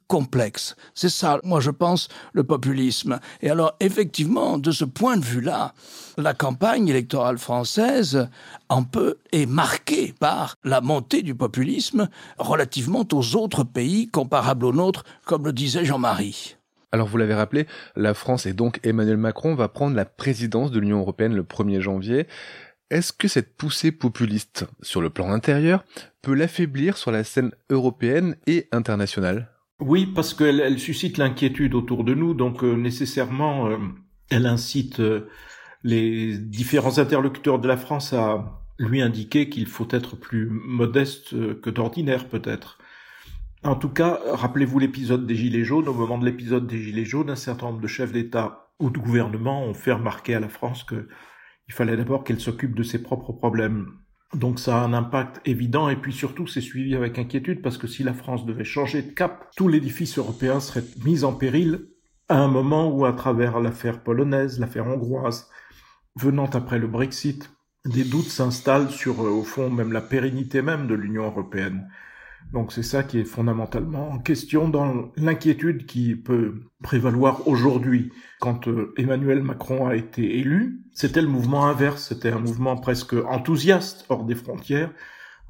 C'est 0.94 1.08
ça, 1.08 1.40
moi 1.44 1.60
je 1.60 1.70
pense, 1.70 2.08
le 2.32 2.44
populisme. 2.44 3.18
Et 3.40 3.50
alors, 3.50 3.74
effectivement, 3.80 4.58
de 4.58 4.70
ce 4.70 4.84
point 4.84 5.16
de 5.16 5.24
vue-là, 5.24 5.72
la 6.18 6.34
campagne 6.34 6.88
électorale 6.88 7.38
française 7.38 8.28
en 8.68 8.84
peu 8.84 9.16
est 9.32 9.46
marquée 9.46 10.14
par 10.18 10.56
la 10.64 10.80
montée 10.80 11.22
du 11.22 11.34
populisme 11.34 12.08
relativement 12.38 13.06
aux 13.12 13.36
autres 13.36 13.64
pays 13.64 14.08
comparables 14.08 14.66
aux 14.66 14.72
nôtres, 14.72 15.04
comme 15.24 15.46
le 15.46 15.52
disait 15.52 15.84
Jean-Marie. 15.84 16.56
Alors 16.92 17.08
vous 17.08 17.16
l'avez 17.16 17.34
rappelé, 17.34 17.66
la 17.96 18.12
France 18.12 18.44
et 18.44 18.52
donc 18.52 18.78
Emmanuel 18.84 19.16
Macron 19.16 19.54
va 19.54 19.68
prendre 19.68 19.96
la 19.96 20.04
présidence 20.04 20.70
de 20.70 20.78
l'Union 20.78 21.00
européenne 21.00 21.34
le 21.34 21.42
1er 21.42 21.80
janvier. 21.80 22.26
Est-ce 22.90 23.14
que 23.14 23.28
cette 23.28 23.56
poussée 23.56 23.92
populiste 23.92 24.66
sur 24.82 25.00
le 25.00 25.08
plan 25.08 25.32
intérieur 25.32 25.84
peut 26.20 26.34
l'affaiblir 26.34 26.98
sur 26.98 27.10
la 27.10 27.24
scène 27.24 27.52
européenne 27.70 28.36
et 28.46 28.69
internationale? 28.72 29.51
Oui, 29.82 30.06
parce 30.06 30.32
qu'elle 30.32 30.60
elle 30.60 30.79
suscite 30.79 31.19
l'inquiétude 31.19 31.74
autour 31.74 32.05
de 32.05 32.15
nous, 32.15 32.34
donc 32.34 32.62
euh, 32.62 32.74
nécessairement, 32.74 33.67
euh, 33.69 33.79
elle 34.31 34.46
incite 34.46 35.01
euh, 35.01 35.29
les 35.82 36.39
différents 36.39 36.98
interlocuteurs 36.98 37.58
de 37.58 37.67
la 37.67 37.77
France 37.77 38.12
à 38.12 38.62
lui 38.79 39.03
indiquer 39.03 39.48
qu'il 39.48 39.67
faut 39.67 39.89
être 39.91 40.17
plus 40.17 40.48
modeste 40.48 41.60
que 41.60 41.70
d'ordinaire, 41.70 42.29
peut-être. 42.29 42.79
En 43.65 43.77
tout 43.77 43.89
cas, 43.89 44.20
rappelez-vous 44.27 44.79
l'épisode 44.79 45.27
des 45.27 45.34
Gilets 45.34 45.65
jaunes. 45.65 45.89
Au 45.89 45.94
moment 45.94 46.19
de 46.19 46.24
l'épisode 46.24 46.67
des 46.67 46.79
Gilets 46.79 47.05
jaunes, 47.05 47.31
un 47.31 47.36
certain 47.36 47.67
nombre 47.67 47.81
de 47.81 47.86
chefs 47.86 48.12
d'État 48.12 48.70
ou 48.81 48.91
de 48.91 48.98
gouvernement 48.98 49.65
ont 49.65 49.74
fait 49.74 49.93
remarquer 49.93 50.34
à 50.34 50.41
la 50.41 50.48
France 50.48 50.84
qu'il 50.84 51.06
fallait 51.74 51.96
d'abord 51.96 52.24
qu'elle 52.24 52.41
s'occupe 52.41 52.74
de 52.74 52.82
ses 52.82 53.03
propres 53.03 53.32
problèmes. 53.32 54.01
Donc 54.34 54.58
ça 54.58 54.81
a 54.81 54.84
un 54.84 54.94
impact 54.94 55.41
évident 55.44 55.89
et 55.89 55.96
puis 55.96 56.12
surtout 56.12 56.46
c'est 56.46 56.62
suivi 56.62 56.94
avec 56.94 57.19
inquiétude 57.19 57.60
parce 57.60 57.77
que 57.77 57.86
si 57.86 58.03
la 58.03 58.15
France 58.15 58.46
devait 58.46 58.65
changer 58.65 59.03
de 59.03 59.10
cap, 59.10 59.51
tout 59.56 59.69
l'édifice 59.69 60.17
européen 60.17 60.58
serait 60.58 60.84
mis 61.05 61.24
en 61.24 61.34
péril 61.34 61.89
à 62.29 62.39
un 62.39 62.48
moment 62.48 62.91
où 62.91 63.05
à 63.05 63.12
travers 63.12 63.60
l'affaire 63.60 64.03
polonaise, 64.03 64.58
l'affaire 64.58 64.86
hongroise, 64.86 65.51
venant 66.17 66.46
après 66.46 66.79
le 66.79 66.86
Brexit, 66.86 67.51
des 67.84 68.05
doutes 68.05 68.29
s'installent 68.29 68.91
sur 68.91 69.22
euh, 69.22 69.29
au 69.29 69.43
fond 69.43 69.69
même 69.69 69.93
la 69.93 70.01
pérennité 70.01 70.62
même 70.62 70.86
de 70.86 70.94
l'Union 70.94 71.24
européenne. 71.24 71.89
Donc 72.52 72.70
c'est 72.70 72.82
ça 72.82 73.02
qui 73.02 73.18
est 73.18 73.24
fondamentalement 73.24 74.10
en 74.10 74.18
question 74.18 74.68
dans 74.68 75.10
l'inquiétude 75.16 75.86
qui 75.86 76.14
peut 76.14 76.60
prévaloir 76.82 77.48
aujourd'hui. 77.48 78.12
Quand 78.40 78.68
euh, 78.68 78.92
Emmanuel 78.98 79.42
Macron 79.42 79.86
a 79.86 79.96
été 79.96 80.38
élu, 80.38 80.82
c'était 80.92 81.22
le 81.22 81.28
mouvement 81.28 81.66
inverse, 81.66 82.08
c'était 82.08 82.30
un 82.30 82.38
mouvement 82.38 82.76
presque 82.76 83.14
enthousiaste 83.14 84.04
hors 84.10 84.24
des 84.24 84.34
frontières, 84.34 84.92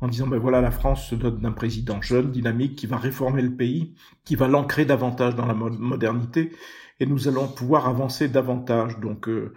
en 0.01 0.07
disant 0.07 0.29
ben 0.29 0.39
voilà 0.39 0.61
la 0.61 0.71
France 0.71 1.09
se 1.09 1.17
dote 1.17 1.41
d'un 1.41 1.51
président 1.51 2.01
jeune, 2.01 2.31
dynamique, 2.31 2.77
qui 2.77 2.87
va 2.87 2.99
réformer 2.99 3.43
le 3.43 3.57
pays, 3.57 3.97
qui 4.25 4.37
va 4.37 4.47
l'ancrer 4.47 4.85
davantage 4.85 5.35
dans 5.35 5.47
la 5.47 5.55
modernité, 5.55 6.53
et 7.01 7.07
nous 7.07 7.27
allons 7.27 7.49
pouvoir 7.49 7.89
avancer 7.89 8.29
davantage. 8.29 9.01
Donc 9.01 9.29
euh, 9.29 9.53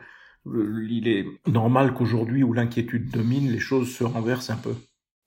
il 0.90 1.08
est 1.08 1.28
normal 1.48 1.94
qu'aujourd'hui 1.94 2.42
où 2.44 2.54
l'inquiétude 2.54 3.12
domine, 3.12 3.52
les 3.52 3.60
choses 3.60 3.94
se 3.94 4.04
renversent 4.04 4.50
un 4.50 4.58
peu. 4.58 4.74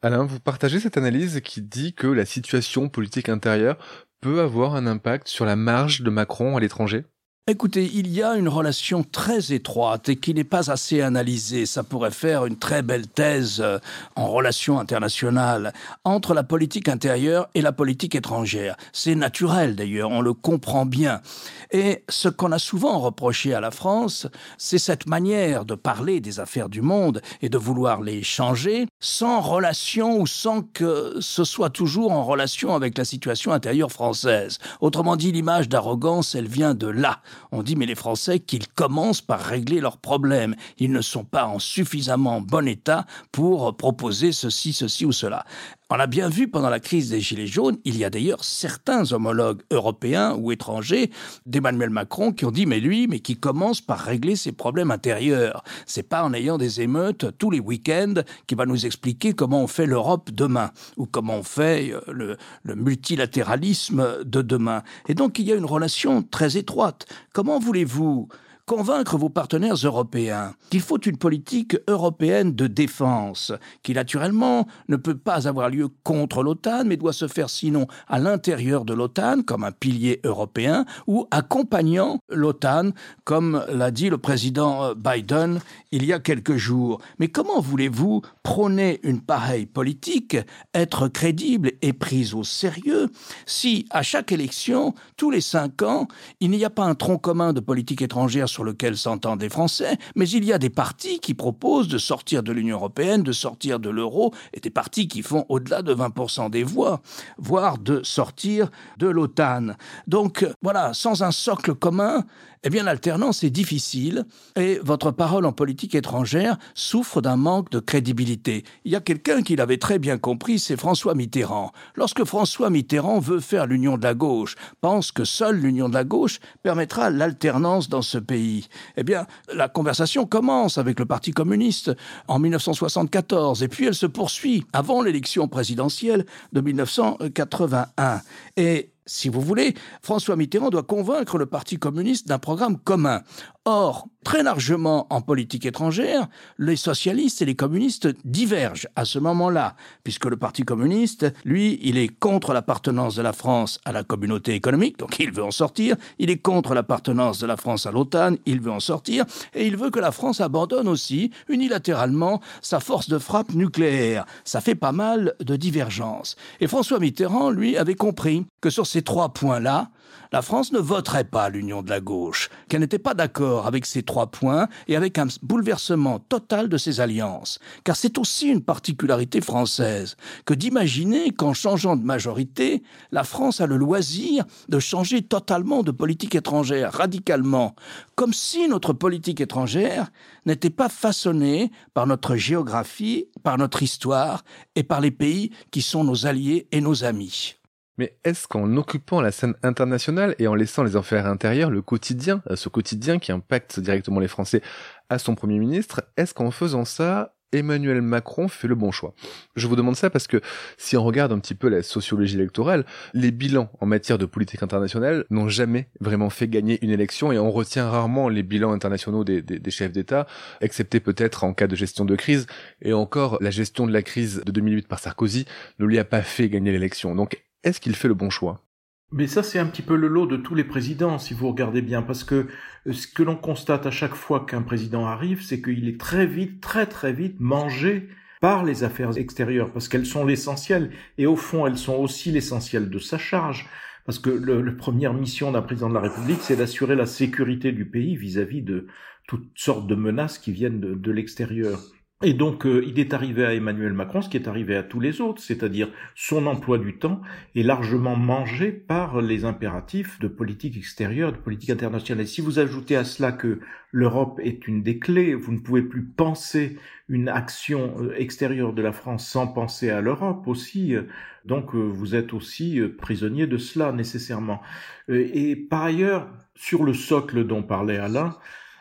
Alain, 0.03 0.25
vous 0.25 0.41
partagez 0.41 0.81
cette 0.81 0.97
analyse 0.97 1.41
qui 1.41 1.63
dit 1.63 1.93
que 1.93 2.07
la 2.07 2.25
situation 2.25 2.89
politique 2.89 3.29
intérieure 3.29 3.79
peut 4.21 4.41
avoir 4.41 4.75
un 4.75 4.87
impact 4.87 5.29
sur 5.29 5.45
la 5.45 5.57
marge 5.57 6.03
de 6.03 6.11
Macron 6.11 6.57
à 6.57 6.61
l'étranger? 6.61 7.05
Écoutez, 7.51 7.91
il 7.95 8.09
y 8.09 8.23
a 8.23 8.35
une 8.35 8.51
relation 8.51 9.03
très 9.03 9.55
étroite 9.55 10.11
et 10.11 10.17
qui 10.17 10.35
n'est 10.35 10.45
pas 10.45 10.71
assez 10.71 11.01
analysée. 11.01 11.65
Ça 11.65 11.83
pourrait 11.83 12.11
faire 12.11 12.45
une 12.45 12.59
très 12.59 12.83
belle 12.83 13.07
thèse 13.07 13.63
euh, 13.65 13.79
en 14.17 14.29
relations 14.29 14.79
internationales 14.79 15.73
entre 16.05 16.35
la 16.35 16.43
politique 16.43 16.91
intérieure 16.91 17.49
et 17.55 17.63
la 17.63 17.73
politique 17.73 18.15
étrangère. 18.15 18.77
C'est 18.93 19.15
naturel 19.15 19.77
d'ailleurs, 19.77 20.11
on 20.11 20.21
le 20.21 20.35
comprend 20.35 20.85
bien. 20.85 21.23
Et 21.71 22.05
ce 22.11 22.29
qu'on 22.29 22.53
a 22.53 22.59
souvent 22.59 22.99
reproché 22.99 23.55
à 23.55 23.61
la 23.61 23.71
France, 23.71 24.27
c'est 24.59 24.77
cette 24.77 25.07
manière 25.07 25.65
de 25.65 25.75
parler 25.75 26.21
des 26.21 26.41
affaires 26.41 26.69
du 26.69 26.83
monde 26.83 27.23
et 27.41 27.49
de 27.49 27.57
vouloir 27.57 28.03
les 28.03 28.23
changer 28.23 28.87
sans 29.01 29.41
relation 29.41 30.21
ou 30.21 30.27
sans 30.27 30.61
que 30.61 31.17
ce 31.21 31.45
soit 31.45 31.71
toujours 31.71 32.13
en 32.13 32.25
relation 32.25 32.75
avec 32.75 32.99
la 32.99 33.07
situation 33.07 33.53
intérieure 33.53 33.93
française. 33.93 34.59
Autrement 34.83 35.17
dit, 35.17 35.33
l'image 35.33 35.71
d'arrogance, 35.71 36.35
elle 36.35 36.49
vient 36.49 36.75
de 36.75 36.89
là. 36.89 37.21
On 37.53 37.63
dit 37.63 37.77
mais 37.77 37.87
les 37.87 37.95
Français 37.95 38.41
qu'ils 38.41 38.69
commencent 38.69 39.21
par 39.21 39.41
régler 39.41 39.81
leurs 39.81 39.99
problèmes. 39.99 40.55
Ils 40.79 40.93
ne 40.93 41.01
sont 41.01 41.25
pas 41.25 41.47
en 41.47 41.59
suffisamment 41.59 42.41
bon 42.41 42.69
état 42.69 43.07
pour 43.33 43.77
proposer 43.77 44.33
ceci, 44.33 44.73
ceci 44.73 45.05
ou 45.05 45.13
cela. 45.13 45.45
On 45.91 45.97
l'a 45.97 46.07
bien 46.07 46.29
vu 46.29 46.49
pendant 46.49 46.69
la 46.69 46.81
crise 46.81 47.09
des 47.09 47.23
Gilets 47.23 47.47
jaunes, 47.47 47.79
il 47.87 47.97
y 47.97 48.05
a 48.05 48.11
d'ailleurs 48.11 48.45
certains 48.45 49.11
homologues 49.15 49.63
européens 49.71 50.35
ou 50.35 50.53
étrangers 50.53 51.11
d'Emmanuel 51.47 51.89
Macron 51.89 52.33
qui 52.33 52.45
ont 52.45 52.51
dit 52.51 52.67
mais 52.67 52.79
lui, 52.79 53.07
mais 53.09 53.21
qui 53.21 53.39
commence 53.39 53.81
par 53.81 54.01
régler 54.01 54.37
ses 54.37 54.53
problèmes 54.53 54.91
intérieurs. 54.91 55.65
C'est 55.87 56.03
pas 56.03 56.25
en 56.25 56.35
ayant 56.35 56.59
des 56.59 56.83
émeutes 56.83 57.39
tous 57.39 57.51
les 57.51 57.59
week-ends 57.59 58.21
qu'il 58.47 58.59
va 58.59 58.67
nous 58.67 58.85
expliquer 58.85 59.33
comment 59.33 59.63
on 59.63 59.67
fait 59.67 59.87
l'Europe 59.87 60.31
demain 60.31 60.73
ou 60.99 61.07
comment 61.07 61.37
on 61.37 61.43
fait 61.43 61.91
euh, 62.09 62.37
le 62.65 62.75
multilatéralisme 62.75 64.25
de 64.25 64.43
demain. 64.43 64.83
Et 65.09 65.15
donc 65.15 65.39
il 65.39 65.47
y 65.47 65.53
a 65.53 65.57
une 65.57 65.65
relation 65.65 66.23
très 66.23 66.59
étroite. 66.59 67.07
Comment 67.33 67.59
voulez-vous 67.59 68.29
convaincre 68.69 69.17
vos 69.17 69.31
partenaires 69.31 69.77
européens 69.83 70.53
qu'il 70.69 70.83
faut 70.83 71.01
une 71.01 71.17
politique 71.17 71.79
européenne 71.89 72.55
de 72.55 72.67
défense, 72.67 73.51
qui 73.83 73.95
naturellement 73.95 74.67
ne 74.89 74.97
peut 74.97 75.17
pas 75.17 75.49
avoir 75.49 75.71
lieu 75.71 75.89
contre 76.05 76.43
l'OTAN, 76.43 76.85
mais 76.85 76.99
doit 76.99 77.15
se 77.15 77.29
faire 77.29 77.49
sinon 77.49 77.87
à 78.09 78.19
l'intérieur 78.19 78.85
de 78.85 78.93
l'OTAN, 78.93 79.41
comme 79.41 79.65
un 79.65 79.73
pilier 79.73 80.21
européen, 80.23 80.85
ou 81.07 81.27
accompagnant 81.31 82.19
l'OTAN, 82.29 82.91
comme 83.25 83.65
l'a 83.71 83.91
dit 83.91 84.11
le 84.11 84.19
président 84.19 84.85
euh, 84.85 84.95
Biden 84.95 85.61
il 85.91 86.05
y 86.05 86.13
a 86.13 86.19
quelques 86.19 86.57
jours. 86.57 87.01
Mais 87.19 87.29
comment 87.29 87.61
voulez-vous 87.61 88.21
prôner 88.43 89.01
une 89.03 89.23
pareille 89.23 89.65
politique, 89.65 90.37
être 90.75 91.09
crédible 91.09 91.73
et 91.81 91.95
prise 91.95 92.35
au 92.35 92.45
sérieux, 92.45 93.09
si 93.47 93.87
à 93.91 94.03
chaque 94.03 94.31
élection, 94.31 94.95
tous 95.17 95.31
les 95.31 95.41
cinq 95.41 95.81
ans, 95.81 96.07
il 96.41 96.51
n'y 96.51 96.67
a 96.67 96.71
pas 96.71 96.85
un 96.85 96.95
tronc 96.95 97.17
commun 97.17 97.55
de 97.55 97.61
politique 97.61 98.03
étrangère 98.03 98.49
sur 98.49 98.58
lequel 98.65 98.97
s'entendent 98.97 99.43
les 99.43 99.49
Français, 99.49 99.97
mais 100.15 100.29
il 100.29 100.45
y 100.45 100.53
a 100.53 100.59
des 100.59 100.71
partis 100.71 101.19
qui 101.21 101.35
proposent 101.35 101.89
de 101.89 101.99
sortir 101.99 102.43
de 102.43 102.53
l'Union 102.53 102.77
européenne, 102.77 103.23
de 103.23 103.33
sortir 103.33 103.79
de 103.81 103.91
l'euro, 103.91 104.33
et 104.53 104.61
des 104.61 104.71
partis 104.71 105.09
qui 105.09 105.23
font 105.23 105.45
au-delà 105.49 105.83
de 105.83 105.95
20% 105.95 106.51
des 106.51 106.65
voix, 106.65 107.01
voire 107.39 107.79
de 107.79 108.03
sortir 108.03 108.71
de 108.99 109.09
l'OTAN. 109.09 109.75
Donc 110.07 110.47
voilà, 110.63 110.95
sans 110.95 111.23
un 111.23 111.33
socle 111.33 111.75
commun, 111.75 112.25
eh 112.65 112.71
bien 112.71 112.83
l'alternance 112.83 113.45
est 113.45 113.51
difficile 113.51 114.25
et 114.57 114.81
votre 114.83 115.11
parole 115.11 115.47
en 115.47 115.53
politique 115.53 115.95
étrangère 115.95 116.57
souffre 116.75 117.21
d'un 117.21 117.37
manque 117.37 117.71
de 117.71 117.79
crédibilité. 117.79 118.65
Il 118.85 118.93
y 118.93 118.97
a 118.97 119.01
quelqu'un 119.01 119.43
qui 119.43 119.57
l'avait 119.57 119.79
très 119.79 119.99
bien 119.99 120.19
compris, 120.19 120.59
c'est 120.59 120.77
François 120.77 121.15
Mitterrand. 121.15 121.73
Lorsque 121.95 122.25
François 122.25 122.71
Mitterrand 122.71 123.21
veut 123.21 123.41
faire 123.41 123.67
l'union 123.67 123.97
de 123.97 124.03
la 124.03 124.15
gauche, 124.15 124.57
pense 124.81 125.13
que 125.13 125.25
seule 125.25 125.57
l'union 125.57 125.89
de 125.89 125.95
la 125.95 126.05
gauche 126.05 126.41
permettra 126.63 127.11
l'alternance 127.11 127.89
dans 127.89 128.03
ce 128.03 128.19
pays, 128.19 128.48
eh 128.97 129.05
bien 129.05 129.27
la 129.53 129.69
conversation 129.69 130.27
commence 130.27 130.79
avec 130.79 130.99
le 130.99 131.07
Parti 131.07 131.33
communiste 131.33 131.93
en 132.27 132.39
1974 132.39 133.63
et 133.63 133.69
puis 133.69 133.87
elle 133.87 133.95
se 133.95 134.07
poursuit 134.07 134.65
avant 134.73 135.03
l'élection 135.03 135.49
présidentielle 135.49 136.25
de 136.53 136.61
1981. 136.61 138.21
Et 138.57 138.93
si 139.09 139.31
vous 139.31 139.41
voulez, 139.41 139.75
François 140.03 140.37
Mitterrand 140.37 140.71
doit 140.71 140.83
convaincre 140.83 141.39
le 141.39 141.47
Parti 141.47 141.79
communiste 141.79 142.29
d'un 142.29 142.39
programme 142.39 142.79
commun. 142.79 143.23
Or, 143.65 144.07
très 144.29 144.43
largement 144.43 145.07
en 145.09 145.23
politique 145.23 145.65
étrangère, 145.65 146.29
les 146.59 146.77
socialistes 146.77 147.41
et 147.41 147.47
les 147.47 147.57
communistes 147.57 148.09
divergent 148.27 148.87
à 148.95 149.07
ce 149.07 149.19
moment-là, 149.19 149.75
puisque 150.05 150.27
le 150.27 150.37
Parti 150.37 150.65
communiste, 150.65 151.33
lui, 151.47 151.79
il 151.83 151.97
est 151.97 152.09
contre 152.09 152.53
l'appartenance 152.53 153.15
de 153.15 153.23
la 153.23 153.33
France 153.33 153.81
à 153.87 153.93
la 153.93 154.05
communauté 154.05 154.53
économique, 154.53 154.99
donc 154.99 155.19
il 155.19 155.33
veut 155.33 155.43
en 155.43 155.51
sortir, 155.51 155.97
il 156.19 156.29
est 156.29 156.37
contre 156.37 156.75
l'appartenance 156.75 157.39
de 157.39 157.47
la 157.47 157.57
France 157.57 157.87
à 157.87 157.91
l'OTAN, 157.91 158.35
il 158.45 158.61
veut 158.61 158.71
en 158.71 158.81
sortir, 158.81 159.25
et 159.55 159.67
il 159.67 159.79
veut 159.79 159.89
que 159.89 159.99
la 159.99 160.13
France 160.13 160.43
abandonne 160.43 160.89
aussi, 160.89 161.31
unilatéralement, 161.49 162.43
sa 162.61 162.81
force 162.81 163.09
de 163.09 163.17
frappe 163.17 163.55
nucléaire. 163.55 164.27
Ça 164.45 164.61
fait 164.61 164.75
pas 164.75 164.93
mal 164.93 165.37
de 165.41 165.57
divergences. 165.57 166.37
Et 166.61 166.67
François 166.67 166.99
Mitterrand, 166.99 167.49
lui, 167.49 167.79
avait 167.79 167.95
compris 167.95 168.45
que 168.61 168.69
sur 168.69 168.87
ces 168.87 169.01
trois 169.01 169.31
points-là, 169.31 169.89
la 170.33 170.43
France 170.43 170.73
ne 170.73 170.79
voterait 170.79 171.25
pas 171.25 171.49
l'union 171.49 171.83
de 171.83 171.89
la 171.89 172.01
gauche, 172.01 172.51
qu'elle 172.69 172.81
n'était 172.81 172.99
pas 172.99 173.15
d'accord 173.15 173.67
avec 173.67 173.87
ces 173.87 174.03
trois 174.03 174.18
points 174.27 174.69
et 174.89 174.97
avec 174.97 175.19
un 175.19 175.27
bouleversement 175.43 176.19
total 176.19 176.69
de 176.69 176.77
ses 176.77 177.01
alliances. 177.01 177.59
Car 177.85 177.97
c'est 177.97 178.19
aussi 178.19 178.49
une 178.49 178.63
particularité 178.63 179.41
française 179.41 180.17
que 180.45 180.55
d'imaginer 180.55 181.31
qu'en 181.31 181.55
changeant 181.55 181.97
de 181.97 182.05
majorité, 182.05 182.83
la 183.13 183.25
France 183.25 183.61
a 183.61 183.67
le 183.67 183.77
loisir 183.77 184.45
de 184.69 184.79
changer 184.79 185.23
totalement 185.23 185.83
de 185.83 185.91
politique 185.91 186.35
étrangère, 186.35 186.93
radicalement, 186.93 187.75
comme 188.15 188.33
si 188.33 188.69
notre 188.69 188.93
politique 188.93 189.41
étrangère 189.41 190.11
n'était 190.47 190.71
pas 190.71 190.89
façonnée 190.89 191.71
par 191.95 192.07
notre 192.07 192.37
géographie, 192.37 193.27
par 193.43 193.59
notre 193.59 193.83
histoire 193.83 194.45
et 194.75 194.83
par 194.83 195.01
les 195.01 195.11
pays 195.11 195.51
qui 195.71 195.83
sont 195.83 196.05
nos 196.05 196.27
alliés 196.27 196.67
et 196.73 196.81
nos 196.81 197.05
amis. 197.05 197.58
Mais 197.99 198.17
est-ce 198.25 198.49
qu'en 198.49 198.77
occupant 198.77 199.21
la 199.21 199.33
scène 199.33 199.55
internationale 199.63 200.35
et 200.39 200.47
en 200.47 200.55
laissant 200.55 200.85
les 200.85 200.97
affaires 200.97 201.27
intérieures, 201.27 201.71
le 201.71 201.83
quotidien, 201.83 202.43
euh, 202.51 202.57
ce 202.57 202.69
quotidien 202.69 203.19
qui 203.19 203.33
impacte 203.33 203.81
directement 203.81 204.21
les 204.21 204.29
Français 204.29 204.63
à 205.11 205.19
son 205.19 205.35
Premier 205.35 205.59
ministre, 205.59 206.03
est-ce 206.17 206.33
qu'en 206.33 206.51
faisant 206.51 206.85
ça, 206.85 207.35
Emmanuel 207.51 208.03
Macron 208.03 208.47
fait 208.47 208.69
le 208.69 208.75
bon 208.75 208.91
choix? 208.91 209.15
Je 209.57 209.67
vous 209.67 209.75
demande 209.75 209.97
ça 209.97 210.11
parce 210.11 210.27
que 210.27 210.41
si 210.77 210.97
on 210.97 211.03
regarde 211.03 211.33
un 211.33 211.39
petit 211.39 211.55
peu 211.55 211.69
la 211.69 211.83
sociologie 211.83 212.35
électorale, 212.35 212.85
les 213.15 213.31
bilans 213.31 213.71
en 213.81 213.87
matière 213.87 214.19
de 214.19 214.27
politique 214.27 214.63
internationale 214.63 215.25
n'ont 215.31 215.49
jamais 215.49 215.89
vraiment 216.01 216.31
fait 216.31 216.47
gagner 216.47 216.79
une 216.85 216.91
élection 216.91 217.33
et 217.33 217.39
on 217.39 217.51
retient 217.51 217.89
rarement 217.89 218.29
les 218.29 218.43
bilans 218.43 218.73
internationaux 218.73 219.25
des, 219.25 219.41
des 219.41 219.71
chefs 219.71 219.93
d'État, 219.93 220.27
excepté 220.61 221.01
peut-être 221.01 221.45
en 221.45 221.55
cas 221.55 221.67
de 221.67 221.75
gestion 221.75 222.05
de 222.05 222.17
crise. 222.17 222.47
Et 222.83 222.93
encore, 222.93 223.39
la 223.41 223.51
gestion 223.51 223.87
de 223.87 223.93
la 223.93 224.03
crise 224.03 224.43
de 224.45 224.53
2008 224.53 224.87
par 224.87 224.99
Sarkozy 224.99 225.47
ne 225.79 225.87
lui 225.87 225.99
a 225.99 226.05
pas 226.05 226.23
fait 226.23 226.51
gagner 226.51 226.71
l'élection. 226.71 227.15
Donc 227.15 227.43
est-ce 227.65 227.81
qu'il 227.81 227.95
fait 227.95 228.09
le 228.09 228.15
bon 228.15 228.31
choix? 228.31 228.63
Mais 229.11 229.27
ça, 229.27 229.43
c'est 229.43 229.59
un 229.59 229.67
petit 229.67 229.83
peu 229.83 229.97
le 229.97 230.07
lot 230.07 230.27
de 230.27 230.37
tous 230.37 230.55
les 230.55 230.65
présidents, 230.65 231.19
si 231.19 231.33
vous 231.33 231.49
regardez 231.49 231.81
bien, 231.81 232.03
parce 232.03 232.25
que 232.25 232.47
euh, 232.87 232.93
ce 232.93 233.07
que 233.07 233.23
l'on 233.23 233.37
constate 233.37 233.87
à 233.87 233.91
chaque 233.91 234.15
fois 234.15 234.45
qu'un 234.45 234.61
président 234.61 235.07
arrive, 235.07 235.43
c'est 235.43 235.63
qu'il 235.63 235.89
est 235.89 235.99
très 235.99 236.27
vite, 236.27 236.61
très 236.61 236.87
très 236.87 237.13
vite 237.13 237.37
mangé 237.41 238.09
par 238.43 238.65
les 238.65 238.85
affaires 238.85 239.17
extérieures, 239.17 239.73
parce 239.73 239.89
qu'elles 239.89 240.07
sont 240.07 240.27
l'essentiel, 240.27 240.91
et 241.17 241.27
au 241.27 241.37
fond, 241.37 241.67
elles 241.67 241.79
sont 241.79 241.97
aussi 241.97 242.31
l'essentiel 242.31 242.91
de 242.91 242.99
sa 242.99 243.17
charge, 243.17 243.67
parce 244.05 244.19
que 244.19 244.31
la 244.31 244.73
première 244.73 245.15
mission 245.15 245.53
d'un 245.53 245.63
président 245.63 245.89
de 245.89 245.95
la 245.95 246.01
République, 246.01 246.41
c'est 246.43 246.57
d'assurer 246.57 246.95
la 246.95 247.07
sécurité 247.07 247.73
du 247.73 247.87
pays 247.87 248.17
vis-à-vis 248.17 248.63
de 248.63 248.87
toutes 249.27 249.51
sortes 249.55 249.87
de 249.87 249.95
menaces 249.95 250.39
qui 250.39 250.53
viennent 250.53 250.81
de 250.81 251.13
l'extérieur. 251.13 251.79
Et 252.25 252.35
donc, 252.35 252.67
euh, 252.67 252.83
il 252.85 252.99
est 252.99 253.15
arrivé 253.15 253.45
à 253.45 253.55
Emmanuel 253.55 253.93
Macron 253.93 254.23
ce 254.23 254.29
qui 254.29 254.37
est 254.37 254.49
arrivé 254.49 254.75
à 254.75 254.83
tous 254.83 254.99
les 254.99 255.21
autres, 255.21 255.41
c'est-à-dire 255.41 255.89
son 256.17 256.49
emploi 256.49 256.77
du 256.77 256.99
temps 256.99 257.21
est 257.55 257.63
largement 257.63 258.17
mangé 258.17 258.73
par 258.73 259.21
les 259.23 259.45
impératifs 259.45 260.19
de 260.19 260.27
politique 260.27 260.77
extérieure, 260.77 261.31
de 261.31 261.37
politique 261.37 261.71
internationale. 261.71 262.25
Et 262.25 262.27
si 262.27 262.41
vous 262.41 262.59
ajoutez 262.59 262.97
à 262.97 263.05
cela 263.05 263.31
que 263.31 263.61
l'Europe 263.93 264.41
est 264.43 264.67
une 264.67 264.83
des 264.83 264.99
clés, 264.99 265.35
vous 265.35 265.53
ne 265.53 265.61
pouvez 265.61 265.83
plus 265.83 266.07
penser 266.07 266.77
une 267.09 267.29
action 267.29 267.95
euh, 268.01 268.13
extérieure 268.19 268.73
de 268.73 268.83
la 268.83 268.93
France 268.93 269.25
sans 269.25 269.47
penser 269.47 269.89
à 269.91 270.01
l'Europe 270.01 270.49
aussi, 270.49 270.97
euh, 270.97 271.03
donc 271.45 271.77
vous 271.77 272.17
êtes 272.17 272.35
aussi 272.35 272.81
prisonnier 272.99 273.47
de 273.47 273.59
cela 273.59 273.93
nécessairement. 273.93 274.61
Et 275.09 275.55
par 275.55 275.85
ailleurs, 275.85 276.29
sur 276.57 276.83
le 276.83 276.95
socle 276.95 277.47
dont 277.47 277.63
parlait 277.63 277.97
Alain, 277.97 278.37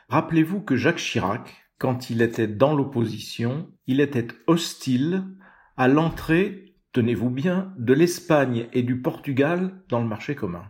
rappelez-vous 0.09 0.61
que 0.61 0.75
Jacques 0.75 0.97
Chirac, 0.97 1.66
quand 1.77 2.09
il 2.09 2.21
était 2.21 2.47
dans 2.47 2.75
l'opposition, 2.75 3.69
il 3.85 3.99
était 4.01 4.27
hostile 4.47 5.23
à 5.75 5.87
l'entrée, 5.87 6.73
tenez-vous 6.93 7.29
bien, 7.29 7.73
de 7.77 7.93
l'Espagne 7.93 8.67
et 8.73 8.81
du 8.81 9.01
Portugal 9.01 9.83
dans 9.89 9.99
le 9.99 10.07
marché 10.07 10.35
commun. 10.35 10.65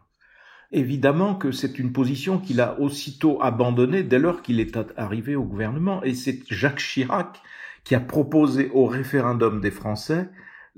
Évidemment 0.72 1.36
que 1.36 1.52
c'est 1.52 1.80
une 1.80 1.94
position 1.94 2.40
qu'il 2.40 2.60
a 2.60 2.80
aussitôt 2.80 3.42
abandonnée 3.42 4.04
dès 4.04 4.20
lors 4.20 4.42
qu'il 4.42 4.60
est 4.60 4.78
arrivé 4.98 5.36
au 5.36 5.44
gouvernement, 5.44 6.04
et 6.04 6.14
c'est 6.14 6.42
Jacques 6.50 6.80
Chirac 6.80 7.42
qui 7.86 7.96
a 7.96 8.02
proposé 8.02 8.70
au 8.74 8.86
référendum 8.86 9.62
des 9.62 9.72
Français 9.72 10.30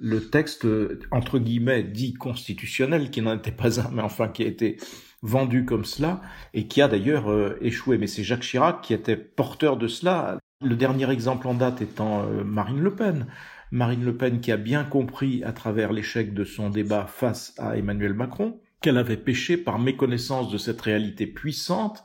le 0.02 0.30
texte, 0.30 0.66
entre 1.12 1.40
guillemets, 1.40 1.84
dit 1.84 2.14
constitutionnel, 2.14 3.10
qui 3.10 3.22
n'en 3.22 3.36
était 3.36 3.52
pas 3.52 3.82
un, 3.82 3.92
mais 3.92 4.02
enfin 4.02 4.30
qui 4.30 4.44
a 4.44 4.48
été 4.48 4.78
vendu 5.22 5.66
comme 5.66 5.86
cela, 5.86 6.22
et 6.54 6.68
qui 6.68 6.82
a 6.82 6.88
d'ailleurs 6.88 7.32
euh, 7.32 7.58
échoué. 7.62 7.98
Mais 7.98 8.08
c'est 8.08 8.24
Jacques 8.24 8.42
Chirac 8.42 8.82
qui 8.82 8.94
était 8.94 9.18
porteur 9.18 9.78
de 9.78 9.88
cela. 9.88 10.40
Le 10.62 10.76
dernier 10.76 11.10
exemple 11.10 11.48
en 11.48 11.54
date 11.54 11.82
étant 11.82 12.24
euh, 12.24 12.44
Marine 12.44 12.82
Le 12.82 12.96
Pen. 12.96 13.28
Marine 13.72 14.04
Le 14.04 14.16
Pen 14.18 14.42
qui 14.42 14.52
a 14.52 14.58
bien 14.58 14.84
compris 14.84 15.44
à 15.44 15.52
travers 15.52 15.94
l'échec 15.94 16.34
de 16.34 16.44
son 16.44 16.70
débat 16.70 17.06
face 17.06 17.54
à 17.58 17.78
Emmanuel 17.78 18.14
Macron 18.14 18.60
qu'elle 18.82 18.98
avait 18.98 19.18
péché 19.18 19.58
par 19.58 19.78
méconnaissance 19.78 20.50
de 20.50 20.58
cette 20.58 20.82
réalité 20.82 21.28
puissante. 21.28 22.04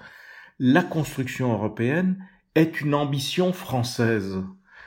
La 0.58 0.82
construction 0.82 1.52
européenne 1.52 2.26
est 2.54 2.80
une 2.80 2.94
ambition 2.94 3.52
française. 3.52 4.42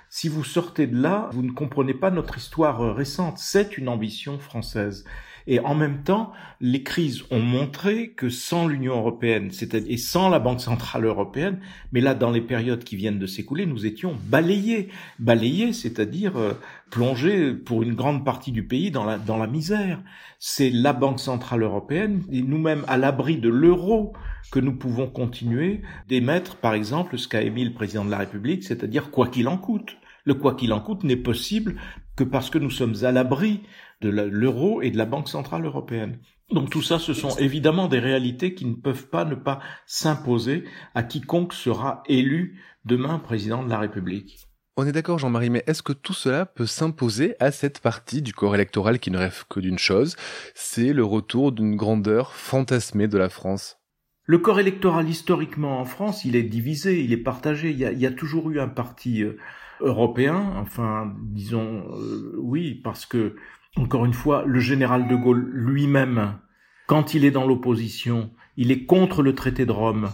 Si 0.09 0.29
vous 0.29 0.43
sortez 0.43 0.87
de 0.87 1.01
là, 1.01 1.29
vous 1.33 1.43
ne 1.43 1.51
comprenez 1.51 1.93
pas 1.93 2.11
notre 2.11 2.37
histoire 2.37 2.81
euh, 2.81 2.93
récente. 2.93 3.37
C'est 3.37 3.77
une 3.77 3.89
ambition 3.89 4.39
française. 4.39 5.03
Et 5.47 5.59
en 5.61 5.75
même 5.75 6.03
temps, 6.03 6.33
les 6.59 6.83
crises 6.83 7.23
ont 7.31 7.39
montré 7.39 8.09
que 8.09 8.29
sans 8.29 8.67
l'Union 8.67 8.97
européenne, 8.97 9.49
c'est-à-dire 9.51 9.91
et 9.91 9.97
sans 9.97 10.29
la 10.29 10.39
Banque 10.39 10.59
centrale 10.59 11.05
européenne, 11.05 11.59
mais 11.93 12.01
là 12.01 12.13
dans 12.13 12.31
les 12.31 12.41
périodes 12.41 12.83
qui 12.83 12.97
viennent 12.97 13.19
de 13.19 13.25
s'écouler, 13.25 13.65
nous 13.65 13.85
étions 13.85 14.17
balayés, 14.25 14.89
balayés, 15.19 15.71
c'est-à-dire 15.71 16.37
euh, 16.37 16.53
plongés 16.91 17.53
pour 17.53 17.81
une 17.81 17.95
grande 17.95 18.25
partie 18.25 18.51
du 18.51 18.67
pays 18.67 18.91
dans 18.91 19.05
la 19.05 19.17
dans 19.17 19.37
la 19.37 19.47
misère. 19.47 20.01
C'est 20.39 20.69
la 20.69 20.93
Banque 20.93 21.19
centrale 21.19 21.63
européenne 21.63 22.23
et 22.31 22.41
nous-mêmes 22.41 22.83
à 22.87 22.97
l'abri 22.97 23.37
de 23.37 23.49
l'euro 23.49 24.13
que 24.51 24.59
nous 24.59 24.75
pouvons 24.75 25.07
continuer 25.07 25.81
d'émettre, 26.07 26.57
par 26.57 26.73
exemple, 26.73 27.17
ce 27.17 27.27
qu'a 27.27 27.41
émis 27.41 27.65
le 27.65 27.73
président 27.73 28.05
de 28.05 28.11
la 28.11 28.17
République, 28.17 28.63
c'est-à-dire 28.63 29.11
quoi 29.11 29.27
qu'il 29.27 29.47
en 29.47 29.57
coûte. 29.57 29.97
Le 30.23 30.33
quoi 30.33 30.55
qu'il 30.55 30.73
en 30.73 30.81
coûte 30.81 31.03
n'est 31.05 31.15
possible 31.15 31.75
que 32.17 32.23
parce 32.23 32.49
que 32.49 32.57
nous 32.57 32.71
sommes 32.71 32.95
à 33.03 33.11
l'abri 33.13 33.61
de 34.01 34.09
l'euro 34.09 34.81
et 34.81 34.91
de 34.91 34.97
la 34.97 35.05
Banque 35.05 35.29
centrale 35.29 35.65
européenne. 35.65 36.19
Donc 36.51 36.69
tout 36.69 36.81
ça, 36.81 36.99
ce 36.99 37.13
sont 37.13 37.35
évidemment 37.37 37.87
des 37.87 37.99
réalités 37.99 38.53
qui 38.53 38.65
ne 38.65 38.75
peuvent 38.75 39.07
pas 39.07 39.23
ne 39.23 39.35
pas 39.35 39.59
s'imposer 39.85 40.63
à 40.95 41.03
quiconque 41.03 41.53
sera 41.53 42.03
élu 42.07 42.61
demain 42.85 43.19
président 43.19 43.63
de 43.63 43.69
la 43.69 43.79
République. 43.79 44.39
On 44.77 44.85
est 44.85 44.91
d'accord 44.91 45.19
Jean-Marie, 45.19 45.49
mais 45.49 45.63
est-ce 45.67 45.81
que 45.81 45.93
tout 45.93 46.13
cela 46.13 46.45
peut 46.45 46.67
s'imposer 46.67 47.35
à 47.39 47.51
cette 47.51 47.79
partie 47.79 48.21
du 48.21 48.33
corps 48.33 48.55
électoral 48.55 48.99
qui 48.99 49.11
ne 49.11 49.17
rêve 49.17 49.43
que 49.49 49.59
d'une 49.59 49.79
chose, 49.79 50.15
c'est 50.53 50.93
le 50.93 51.03
retour 51.03 51.51
d'une 51.51 51.75
grandeur 51.75 52.33
fantasmée 52.33 53.07
de 53.07 53.17
la 53.17 53.29
France 53.29 53.79
Le 54.25 54.37
corps 54.37 54.59
électoral 54.59 55.09
historiquement 55.09 55.79
en 55.79 55.85
France, 55.85 56.25
il 56.25 56.35
est 56.35 56.43
divisé, 56.43 57.03
il 57.03 57.11
est 57.11 57.17
partagé, 57.17 57.71
il 57.71 57.79
y 57.79 58.05
a, 58.05 58.11
toujours 58.11 58.51
eu 58.51 58.59
un 58.59 58.67
parti 58.67 59.23
euh, 59.23 59.37
européen, 59.81 60.53
enfin 60.57 61.13
disons 61.21 61.83
euh, 61.93 62.35
oui, 62.37 62.75
parce 62.75 63.05
que 63.05 63.35
encore 63.77 64.05
une 64.05 64.13
fois, 64.13 64.43
le 64.45 64.59
général 64.59 65.07
de 65.07 65.15
Gaulle 65.15 65.49
lui-même, 65.53 66.39
quand 66.87 67.13
il 67.13 67.25
est 67.25 67.31
dans 67.31 67.45
l'opposition, 67.45 68.31
il 68.55 68.71
est 68.71 68.85
contre 68.85 69.21
le 69.21 69.35
traité 69.35 69.65
de 69.65 69.71
Rome. 69.71 70.09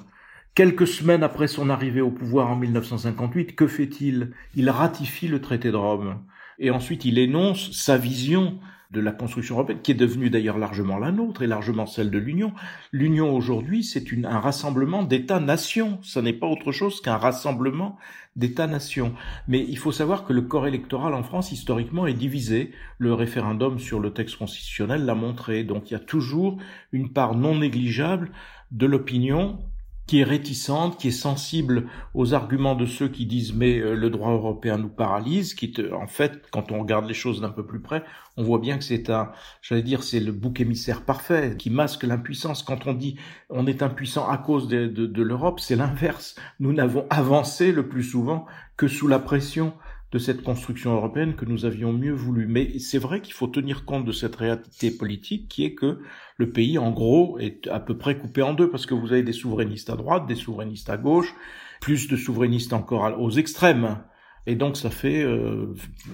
Quelques 0.54 0.88
semaines 0.88 1.24
après 1.24 1.48
son 1.48 1.70
arrivée 1.70 2.02
au 2.02 2.12
pouvoir 2.12 2.50
en 2.50 2.56
1958, 2.58 3.56
que 3.56 3.68
fait-il? 3.68 4.34
Il 4.56 4.70
ratifie 4.70 5.28
le 5.28 5.42
traité 5.42 5.72
de 5.72 5.78
Rome. 5.78 6.20
Et 6.60 6.72
ensuite, 6.72 7.06
il 7.06 7.18
énonce 7.18 7.72
sa 7.72 7.98
vision 7.98 8.60
de 8.94 9.02
la 9.02 9.12
construction 9.12 9.56
européenne, 9.56 9.82
qui 9.82 9.92
est 9.92 9.96
devenue 9.96 10.30
d'ailleurs 10.30 10.60
largement 10.60 11.00
la 11.00 11.12
nôtre 11.12 11.42
et 11.42 11.48
largement 11.48 11.88
celle 11.88 12.12
de 12.12 12.20
l'Union. 12.20 12.54
L'Union 12.92 13.36
aujourd'hui, 13.36 13.84
c'est 13.84 14.06
un 14.24 14.40
rassemblement 14.40 15.04
d'États-nations. 15.04 15.98
Ce 16.04 16.20
n'est 16.20 16.34
pas 16.34 16.48
autre 16.48 16.72
chose 16.72 17.02
qu'un 17.02 17.18
rassemblement 17.18 17.98
d'États-nations. 18.36 19.14
Mais 19.48 19.66
il 19.68 19.78
faut 19.78 19.92
savoir 19.92 20.26
que 20.26 20.34
le 20.34 20.44
corps 20.44 20.68
électoral 20.68 21.16
en 21.16 21.24
France, 21.24 21.52
historiquement, 21.52 22.06
est 22.06 22.14
divisé. 22.14 22.72
Le 23.00 23.14
référendum 23.14 23.80
sur 23.80 24.00
le 24.00 24.14
texte 24.14 24.38
constitutionnel 24.38 25.06
l'a 25.06 25.16
montré. 25.16 25.64
Donc 25.64 25.90
il 25.90 25.94
y 25.94 25.98
a 25.98 26.00
toujours 26.00 26.58
une 26.92 27.12
part 27.12 27.36
non 27.36 27.58
négligeable 27.58 28.32
de 28.72 28.86
l'opinion 28.86 29.60
qui 30.06 30.20
est 30.20 30.24
réticente, 30.24 31.00
qui 31.00 31.08
est 31.08 31.12
sensible 31.12 31.88
aux 32.14 32.34
arguments 32.34 32.76
de 32.76 32.86
ceux 32.86 33.08
qui 33.08 33.26
disent 33.26 33.54
mais 33.54 33.80
euh, 33.80 33.96
le 33.96 34.10
droit 34.10 34.32
européen 34.32 34.78
nous 34.78 34.90
paralyse, 34.90 35.54
qui 35.54 35.74
en 35.94 36.08
fait, 36.08 36.44
quand 36.52 36.72
on 36.72 36.80
regarde 36.82 37.06
les 37.08 37.14
choses 37.14 37.42
d'un 37.42 37.50
peu 37.50 37.66
plus 37.66 37.82
près, 37.82 38.04
on 38.36 38.44
voit 38.44 38.60
bien 38.60 38.78
que 38.78 38.84
c'est 38.84 39.10
un, 39.10 39.32
j'allais 39.62 39.84
dire, 39.84 40.04
c'est 40.04 40.20
le 40.20 40.32
bouc 40.32 40.60
émissaire 40.60 41.04
parfait 41.04 41.56
qui 41.58 41.70
masque 41.70 42.04
l'impuissance. 42.04 42.64
Quand 42.64 42.88
on 42.88 42.94
dit 42.94 43.18
on 43.50 43.66
est 43.66 43.82
impuissant 43.82 44.28
à 44.28 44.38
cause 44.38 44.68
de, 44.68 44.88
de 44.88 45.24
l'Europe, 45.24 45.60
c'est 45.60 45.76
l'inverse. 45.76 46.36
Nous 46.60 46.74
n'avons 46.74 47.06
avancé 47.10 47.72
le 47.72 47.88
plus 47.88 48.04
souvent 48.04 48.46
que 48.76 48.88
sous 48.88 49.08
la 49.08 49.20
pression 49.20 49.74
de 50.14 50.20
cette 50.20 50.44
construction 50.44 50.94
européenne 50.94 51.36
que 51.36 51.44
nous 51.44 51.66
avions 51.66 51.92
mieux 51.92 52.14
voulu. 52.14 52.46
Mais 52.46 52.78
c'est 52.78 53.00
vrai 53.00 53.20
qu'il 53.20 53.34
faut 53.34 53.48
tenir 53.48 53.84
compte 53.84 54.06
de 54.06 54.12
cette 54.12 54.36
réalité 54.36 54.92
politique 54.92 55.48
qui 55.50 55.66
est 55.66 55.74
que 55.74 56.00
le 56.38 56.52
pays, 56.52 56.78
en 56.78 56.92
gros, 56.92 57.40
est 57.40 57.68
à 57.68 57.80
peu 57.80 57.98
près 57.98 58.18
coupé 58.20 58.44
en 58.44 58.54
deux 58.54 58.70
parce 58.70 58.86
que 58.86 58.94
vous 58.94 59.12
avez 59.12 59.24
des 59.24 59.34
souverainistes 59.34 59.90
à 59.90 59.96
droite, 59.96 60.28
des 60.28 60.36
souverainistes 60.36 60.92
à 60.92 60.98
gauche, 60.98 61.34
plus 61.82 62.08
de 62.08 62.16
souverainistes 62.16 62.74
encore 62.74 63.20
aux 63.20 63.32
extrêmes. 63.32 64.04
Et 64.46 64.56
donc 64.56 64.78
ça 64.78 64.92
fait 64.92 65.26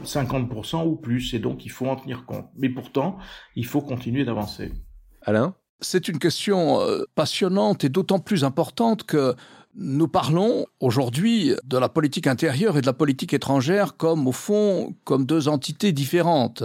50% 0.06 0.78
euh, 0.78 0.86
ou 0.86 0.96
plus, 0.96 1.34
et 1.34 1.40
donc 1.40 1.66
il 1.66 1.70
faut 1.70 1.88
en 1.88 1.98
tenir 1.98 2.26
compte. 2.26 2.48
Mais 2.56 2.70
pourtant, 2.70 3.18
il 3.56 3.66
faut 3.66 3.82
continuer 3.82 4.24
d'avancer. 4.24 4.72
Alain? 5.24 5.56
C'est 5.82 6.10
une 6.10 6.20
question 6.20 6.82
euh, 6.82 7.04
passionnante 7.16 7.84
et 7.84 7.90
d'autant 7.90 8.20
plus 8.20 8.44
importante 8.44 9.04
que 9.04 9.34
nous 9.76 10.08
parlons 10.08 10.66
aujourd'hui 10.80 11.54
de 11.64 11.78
la 11.78 11.90
politique 11.90 12.28
intérieure 12.28 12.78
et 12.78 12.82
de 12.82 12.86
la 12.86 12.94
politique 12.94 13.34
étrangère 13.34 13.98
comme, 13.98 14.28
au 14.28 14.32
fond, 14.32 14.96
comme 15.04 15.26
deux 15.26 15.48
entités 15.48 15.92
différentes. 15.92 16.64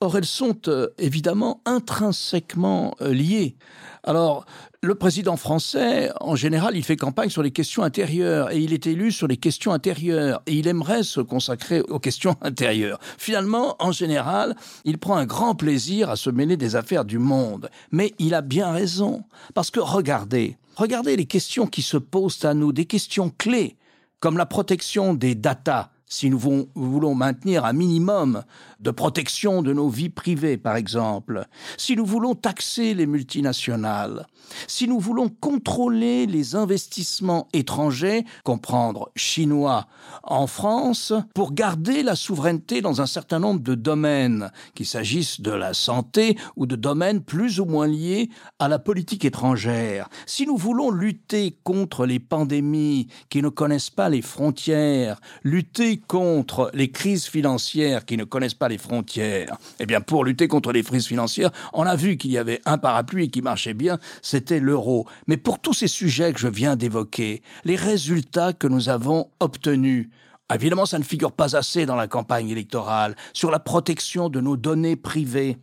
Or, 0.00 0.18
elles 0.18 0.26
sont 0.26 0.56
euh, 0.68 0.88
évidemment 0.98 1.62
intrinsèquement 1.64 2.94
euh, 3.00 3.12
liées. 3.12 3.56
Alors, 4.02 4.44
le 4.82 4.94
président 4.94 5.38
français, 5.38 6.10
en 6.20 6.36
général, 6.36 6.76
il 6.76 6.84
fait 6.84 6.96
campagne 6.96 7.30
sur 7.30 7.42
les 7.42 7.50
questions 7.50 7.82
intérieures 7.82 8.52
et 8.52 8.58
il 8.58 8.74
est 8.74 8.86
élu 8.86 9.10
sur 9.10 9.26
les 9.26 9.38
questions 9.38 9.72
intérieures 9.72 10.42
et 10.46 10.52
il 10.52 10.68
aimerait 10.68 11.02
se 11.02 11.22
consacrer 11.22 11.80
aux 11.80 11.98
questions 11.98 12.36
intérieures. 12.42 12.98
Finalement, 13.16 13.76
en 13.78 13.92
général, 13.92 14.54
il 14.84 14.98
prend 14.98 15.16
un 15.16 15.24
grand 15.24 15.54
plaisir 15.54 16.10
à 16.10 16.16
se 16.16 16.28
mêler 16.28 16.58
des 16.58 16.76
affaires 16.76 17.06
du 17.06 17.18
monde. 17.18 17.70
Mais 17.90 18.12
il 18.18 18.34
a 18.34 18.42
bien 18.42 18.72
raison. 18.72 19.24
Parce 19.54 19.70
que 19.70 19.80
regardez, 19.80 20.58
regardez 20.76 21.16
les 21.16 21.26
questions 21.26 21.66
qui 21.66 21.82
se 21.82 21.96
posent 21.96 22.44
à 22.44 22.54
nous, 22.54 22.72
des 22.72 22.86
questions 22.86 23.30
clés, 23.30 23.76
comme 24.20 24.36
la 24.36 24.46
protection 24.46 25.14
des 25.14 25.34
datas 25.34 25.90
si 26.14 26.30
nous 26.30 26.38
voulons 26.38 27.16
maintenir 27.16 27.64
un 27.64 27.72
minimum 27.72 28.44
de 28.78 28.92
protection 28.92 29.62
de 29.62 29.72
nos 29.72 29.88
vies 29.88 30.10
privées, 30.10 30.56
par 30.56 30.76
exemple, 30.76 31.46
si 31.76 31.96
nous 31.96 32.06
voulons 32.06 32.36
taxer 32.36 32.94
les 32.94 33.06
multinationales, 33.06 34.26
si 34.68 34.86
nous 34.86 35.00
voulons 35.00 35.28
contrôler 35.28 36.26
les 36.26 36.54
investissements 36.54 37.48
étrangers, 37.52 38.24
comprendre 38.44 39.10
chinois 39.16 39.88
en 40.22 40.46
France, 40.46 41.12
pour 41.34 41.52
garder 41.52 42.04
la 42.04 42.14
souveraineté 42.14 42.80
dans 42.80 43.00
un 43.00 43.06
certain 43.06 43.40
nombre 43.40 43.60
de 43.60 43.74
domaines, 43.74 44.52
qu'il 44.74 44.86
s'agisse 44.86 45.40
de 45.40 45.50
la 45.50 45.74
santé 45.74 46.38
ou 46.54 46.66
de 46.66 46.76
domaines 46.76 47.22
plus 47.22 47.58
ou 47.58 47.64
moins 47.64 47.88
liés 47.88 48.30
à 48.60 48.68
la 48.68 48.78
politique 48.78 49.24
étrangère, 49.24 50.08
si 50.26 50.46
nous 50.46 50.56
voulons 50.56 50.90
lutter 50.90 51.58
contre 51.64 52.06
les 52.06 52.20
pandémies 52.20 53.08
qui 53.30 53.42
ne 53.42 53.48
connaissent 53.48 53.90
pas 53.90 54.08
les 54.08 54.22
frontières, 54.22 55.20
lutter 55.42 56.03
contre 56.06 56.70
les 56.74 56.90
crises 56.90 57.26
financières 57.26 58.04
qui 58.04 58.16
ne 58.16 58.24
connaissent 58.24 58.54
pas 58.54 58.68
les 58.68 58.78
frontières, 58.78 59.56
eh 59.80 59.86
bien, 59.86 60.00
pour 60.00 60.24
lutter 60.24 60.48
contre 60.48 60.72
les 60.72 60.82
crises 60.82 61.06
financières, 61.06 61.50
on 61.72 61.84
a 61.84 61.96
vu 61.96 62.16
qu'il 62.16 62.30
y 62.30 62.38
avait 62.38 62.60
un 62.64 62.78
parapluie 62.78 63.30
qui 63.30 63.42
marchait 63.42 63.74
bien, 63.74 63.98
c'était 64.22 64.60
l'euro. 64.60 65.06
Mais 65.26 65.36
pour 65.36 65.58
tous 65.58 65.74
ces 65.74 65.88
sujets 65.88 66.32
que 66.32 66.40
je 66.40 66.48
viens 66.48 66.76
d'évoquer, 66.76 67.42
les 67.64 67.76
résultats 67.76 68.52
que 68.52 68.66
nous 68.66 68.88
avons 68.88 69.28
obtenus, 69.40 70.08
Évidemment, 70.52 70.84
ça 70.84 70.98
ne 70.98 71.04
figure 71.04 71.32
pas 71.32 71.56
assez 71.56 71.86
dans 71.86 71.96
la 71.96 72.06
campagne 72.06 72.50
électorale, 72.50 73.16
sur 73.32 73.50
la 73.50 73.58
protection 73.58 74.28
de 74.28 74.42
nos 74.42 74.58
données 74.58 74.94
privées, 74.94 75.56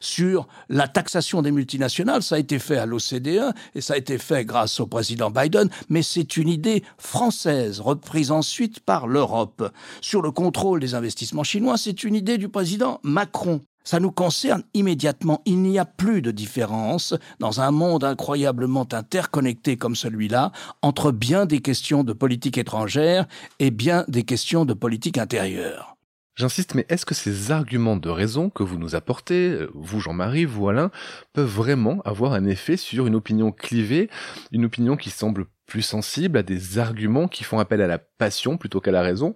sur 0.00 0.46
la 0.68 0.86
taxation 0.86 1.42
des 1.42 1.50
multinationales, 1.50 2.22
ça 2.22 2.36
a 2.36 2.38
été 2.38 2.60
fait 2.60 2.76
à 2.76 2.86
l'OCDE 2.86 3.52
et 3.74 3.80
ça 3.80 3.94
a 3.94 3.96
été 3.96 4.16
fait 4.16 4.44
grâce 4.44 4.78
au 4.78 4.86
président 4.86 5.32
Biden, 5.32 5.68
mais 5.88 6.02
c'est 6.02 6.36
une 6.36 6.48
idée 6.48 6.84
française, 6.98 7.80
reprise 7.80 8.30
ensuite 8.30 8.78
par 8.78 9.08
l'Europe. 9.08 9.72
Sur 10.00 10.22
le 10.22 10.30
contrôle 10.30 10.78
des 10.78 10.94
investissements 10.94 11.42
chinois, 11.42 11.76
c'est 11.76 12.04
une 12.04 12.14
idée 12.14 12.38
du 12.38 12.48
président 12.48 13.00
Macron 13.02 13.60
ça 13.88 14.00
nous 14.00 14.10
concerne 14.10 14.64
immédiatement. 14.74 15.40
Il 15.46 15.62
n'y 15.62 15.78
a 15.78 15.86
plus 15.86 16.20
de 16.20 16.30
différence 16.30 17.14
dans 17.40 17.62
un 17.62 17.70
monde 17.70 18.04
incroyablement 18.04 18.86
interconnecté 18.92 19.78
comme 19.78 19.96
celui-là 19.96 20.52
entre 20.82 21.10
bien 21.10 21.46
des 21.46 21.60
questions 21.60 22.04
de 22.04 22.12
politique 22.12 22.58
étrangère 22.58 23.26
et 23.60 23.70
bien 23.70 24.04
des 24.06 24.24
questions 24.24 24.66
de 24.66 24.74
politique 24.74 25.16
intérieure. 25.16 25.97
J'insiste, 26.38 26.76
mais 26.76 26.86
est-ce 26.88 27.04
que 27.04 27.16
ces 27.16 27.50
arguments 27.50 27.96
de 27.96 28.08
raison 28.08 28.48
que 28.48 28.62
vous 28.62 28.78
nous 28.78 28.94
apportez, 28.94 29.58
vous 29.74 29.98
Jean-Marie, 29.98 30.44
vous 30.44 30.68
Alain, 30.68 30.92
peuvent 31.32 31.48
vraiment 31.48 32.00
avoir 32.04 32.32
un 32.32 32.46
effet 32.46 32.76
sur 32.76 33.08
une 33.08 33.16
opinion 33.16 33.50
clivée, 33.50 34.08
une 34.52 34.64
opinion 34.64 34.96
qui 34.96 35.10
semble 35.10 35.46
plus 35.66 35.82
sensible 35.82 36.38
à 36.38 36.44
des 36.44 36.78
arguments 36.78 37.26
qui 37.26 37.42
font 37.42 37.58
appel 37.58 37.82
à 37.82 37.88
la 37.88 37.98
passion 37.98 38.56
plutôt 38.56 38.80
qu'à 38.80 38.92
la 38.92 39.02
raison? 39.02 39.34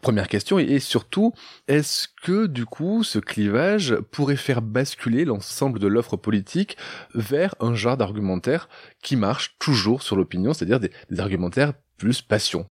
Première 0.00 0.28
question, 0.28 0.60
et 0.60 0.78
surtout, 0.78 1.32
est-ce 1.66 2.06
que 2.22 2.46
du 2.46 2.66
coup 2.66 3.02
ce 3.02 3.18
clivage 3.18 3.96
pourrait 4.12 4.36
faire 4.36 4.62
basculer 4.62 5.24
l'ensemble 5.24 5.80
de 5.80 5.88
l'offre 5.88 6.16
politique 6.16 6.76
vers 7.16 7.56
un 7.58 7.74
genre 7.74 7.96
d'argumentaire 7.96 8.68
qui 9.02 9.16
marche 9.16 9.56
toujours 9.58 10.04
sur 10.04 10.14
l'opinion, 10.14 10.54
c'est-à-dire 10.54 10.78
des, 10.78 10.92
argumentaires 11.18 11.72
plus 11.98 12.22
passion? 12.22 12.64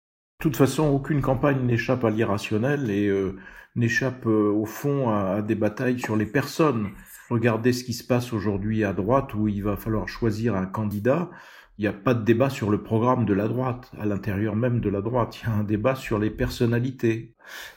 Toute 0.44 0.58
façon, 0.58 0.90
aucune 0.90 1.22
campagne 1.22 1.66
n'échappe 1.66 2.04
à 2.04 2.10
l'irrationnel 2.10 2.92
et 2.92 3.08
euh, 3.08 3.38
n'échappe 3.78 4.26
euh, 4.26 4.52
au 4.52 4.66
fond 4.66 5.10
à, 5.10 5.42
des 5.42 5.56
batailles 5.56 6.02
sur 6.02 6.18
les 6.18 6.26
personnes. 6.26 6.90
Regardez 7.30 7.72
ce 7.72 7.86
qui 7.86 7.94
se 7.94 8.04
passe 8.04 8.34
aujourd'hui 8.34 8.84
à 8.84 8.92
droite 8.92 9.34
où 9.36 9.48
il 9.48 9.64
va 9.64 9.78
falloir 9.78 10.10
choisir 10.10 10.58
un 10.58 10.66
candidat. 10.66 11.30
Il 11.78 11.84
n'y 11.84 11.88
a 11.88 11.94
pas 11.94 12.14
de 12.14 12.26
débat 12.26 12.50
sur 12.50 12.70
le 12.70 12.84
programme 12.84 13.24
de 13.24 13.34
la 13.34 13.48
droite, 13.48 13.90
à 13.98 14.06
l'intérieur 14.06 14.58
même 14.58 14.82
de 14.82 14.90
la 14.90 15.00
droite. 15.00 15.40
Il 15.42 15.48
y 15.48 15.50
a 15.50 15.56
un 15.56 15.64
débat 15.64 15.96
sur 15.96 16.20
les 16.20 16.30
personnalités. 16.30 17.36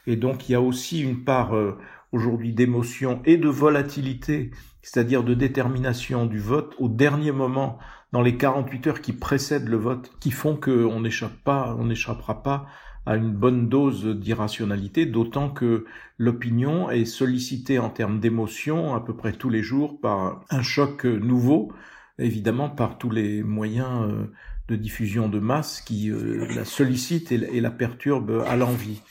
Et 0.09 0.17
donc 0.17 0.49
il 0.49 0.53
y 0.53 0.55
a 0.57 0.61
aussi 0.61 1.01
une 1.01 1.23
part 1.23 1.55
euh, 1.55 1.79
aujourd'hui 2.11 2.53
d'émotion 2.53 3.21
et 3.25 3.37
de 3.37 3.49
volatilité, 3.49 4.51
c'est-à-dire 4.83 5.23
de 5.23 5.35
détermination 5.35 6.27
du 6.27 6.41
vote 6.41 6.75
au 6.81 6.89
dernier 6.89 7.31
moment, 7.31 7.79
dans 8.13 8.23
les 8.23 8.37
48 8.37 8.87
heures 8.87 9.01
qui 9.01 9.13
précèdent 9.13 9.69
le 9.69 9.77
vote, 9.77 10.13
qui 10.21 10.31
font 10.31 10.57
qu'on 10.57 11.01
n'échappe 11.01 11.37
pas, 11.45 11.77
on 11.79 11.87
n'échappera 11.87 12.43
pas 12.43 12.67
à 13.05 13.17
une 13.17 13.33
bonne 13.33 13.69
dose 13.69 14.05
d'irrationalité, 14.05 15.07
d'autant 15.07 15.49
que 15.49 15.85
l'opinion 16.19 16.91
est 16.91 17.05
sollicitée 17.05 17.79
en 17.79 17.89
termes 17.89 18.19
d'émotion 18.19 18.95
à 18.95 19.01
peu 19.01 19.15
près 19.15 19.33
tous 19.33 19.49
les 19.49 19.63
jours 19.63 20.01
par 20.01 20.45
un 20.51 20.63
choc 20.63 21.05
nouveau, 21.05 21.73
évidemment 22.19 22.69
par 22.69 22.99
tous 22.99 23.11
les 23.11 23.45
moyens 23.45 24.11
euh, 24.11 24.33
de 24.69 24.75
diffusion 24.75 25.29
de 25.29 25.39
masse 25.39 25.81
qui 25.81 26.11
euh, 26.11 26.47
la 26.55 26.65
sollicitent 26.65 27.31
et 27.31 27.61
la 27.61 27.71
perturbent 27.71 28.43
à 28.47 28.57
l'envie. 28.57 29.03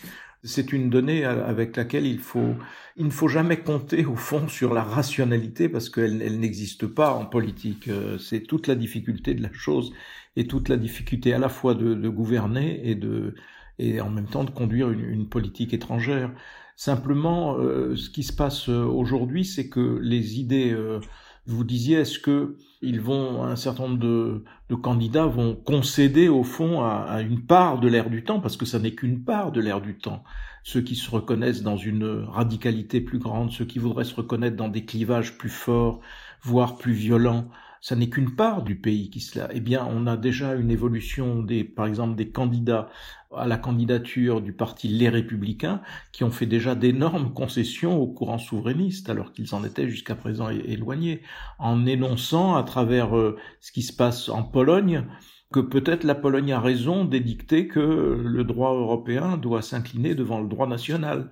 C'est 0.46 0.72
une 0.72 0.90
donnée 0.90 1.26
avec 1.26 1.76
laquelle 1.76 2.06
il 2.06 2.20
faut, 2.20 2.56
il 2.96 3.06
ne 3.06 3.12
faut 3.12 3.28
jamais 3.28 3.58
compter 3.58 4.06
au 4.06 4.16
fond 4.16 4.48
sur 4.48 4.74
la 4.74 4.84
rationalité 4.84 5.68
parce 5.70 5.90
qu'elle 5.90 6.22
elle, 6.22 6.40
n'existe 6.40 6.88
pas 6.88 7.14
en 7.14 7.26
politique. 7.26 7.88
Euh, 7.88 8.18
c'est 8.18 8.42
toute 8.42 8.68
la 8.68 8.76
difficulté 8.76 9.34
de 9.34 9.42
la 9.44 9.52
chose 9.52 9.92
et 10.36 10.48
toute 10.48 10.70
la 10.70 10.78
difficulté 10.78 11.34
à 11.34 11.40
la 11.40 11.50
fois 11.50 11.74
de, 11.76 12.10
gouverner 12.10 12.82
et 12.84 12.96
de, 12.96 13.36
et 13.80 14.02
en 14.02 14.10
même 14.10 14.28
temps 14.28 14.44
de 14.44 14.52
conduire 14.52 14.90
une, 14.92 15.28
politique 15.28 15.74
étrangère. 15.74 16.32
Simplement, 16.76 17.58
euh, 17.58 17.96
ce 17.96 18.10
qui 18.10 18.24
se 18.24 18.34
passe 18.34 18.70
euh, 18.70 18.84
aujourd'hui, 18.84 19.46
c'est 19.46 19.70
que 19.70 20.00
les 20.02 20.40
idées, 20.40 20.72
euh, 20.74 21.00
vous 21.48 21.64
disiez, 21.64 21.98
est-ce 21.98 22.20
que 22.20 22.58
ils 22.82 23.02
vont, 23.02 23.44
un 23.44 23.56
certain 23.56 23.84
nombre 23.88 24.00
de, 24.00 24.44
candidats 24.76 25.26
vont 25.26 25.56
concéder 25.56 26.28
au 26.28 26.44
fond 26.44 26.82
à, 26.82 27.06
à 27.08 27.22
une 27.22 27.42
part 27.42 27.80
de 27.80 27.88
l'ère 27.88 28.10
du 28.10 28.24
temps, 28.24 28.40
parce 28.40 28.58
que 28.58 28.66
ça 28.66 28.80
n'est 28.80 28.94
qu'une 28.94 29.24
part 29.24 29.52
de 29.52 29.62
l'ère 29.62 29.82
du 29.82 29.98
temps. 29.98 30.24
Ceux 30.64 30.82
qui 30.82 30.96
se 30.96 31.10
reconnaissent 31.10 31.62
dans 31.62 31.78
une 31.78 32.26
radicalité 32.28 33.02
plus 33.02 33.20
grande, 33.20 33.52
ceux 33.52 33.66
qui 33.66 33.80
voudraient 33.80 34.04
se 34.04 34.16
reconnaître 34.16 34.56
dans 34.56 34.68
des 34.68 34.86
clivages 34.86 35.38
plus 35.38 35.50
forts, 35.50 36.02
voire 36.42 36.78
plus 36.78 36.94
violents, 36.94 37.50
ça 37.86 37.96
n'est 37.96 38.10
qu'une 38.10 38.34
part 38.34 38.64
du 38.64 38.76
pays 38.76 39.12
qui 39.12 39.20
se 39.20 39.38
Eh 39.54 39.60
bien, 39.60 39.88
on 39.88 40.08
a 40.08 40.18
déjà 40.18 40.56
une 40.56 40.72
évolution 40.72 41.44
des, 41.44 41.64
par 41.64 41.86
exemple, 41.86 42.16
des 42.16 42.32
candidats 42.32 42.90
à 43.32 43.46
la 43.46 43.58
candidature 43.58 44.42
du 44.42 44.54
parti 44.54 44.88
Les 44.88 45.08
Républicains 45.08 45.84
qui 46.12 46.24
ont 46.24 46.32
fait 46.32 46.48
déjà 46.48 46.74
d'énormes 46.74 47.32
concessions 47.32 47.96
au 48.02 48.08
courant 48.08 48.40
souverainiste 48.40 49.12
alors 49.12 49.34
qu'ils 49.34 49.54
en 49.54 49.64
étaient 49.64 49.88
jusqu'à 49.88 50.16
présent 50.16 50.50
éloignés 50.50 51.22
en 51.60 51.86
énonçant 51.86 52.56
à 52.56 52.64
travers 52.64 53.16
euh, 53.16 53.38
ce 53.62 53.72
qui 53.72 53.84
se 53.84 53.94
passe 53.94 54.30
en 54.30 54.42
Pologne 54.42 55.06
que 55.54 55.60
peut-être 55.60 56.04
la 56.04 56.16
Pologne 56.16 56.54
a 56.54 56.60
raison 56.60 57.06
d'édicter 57.06 57.68
que 57.68 57.80
le 57.80 58.44
droit 58.44 58.74
européen 58.74 59.38
doit 59.38 59.62
s'incliner 59.62 60.16
devant 60.16 60.42
le 60.42 60.48
droit 60.48 60.68
national 60.68 61.30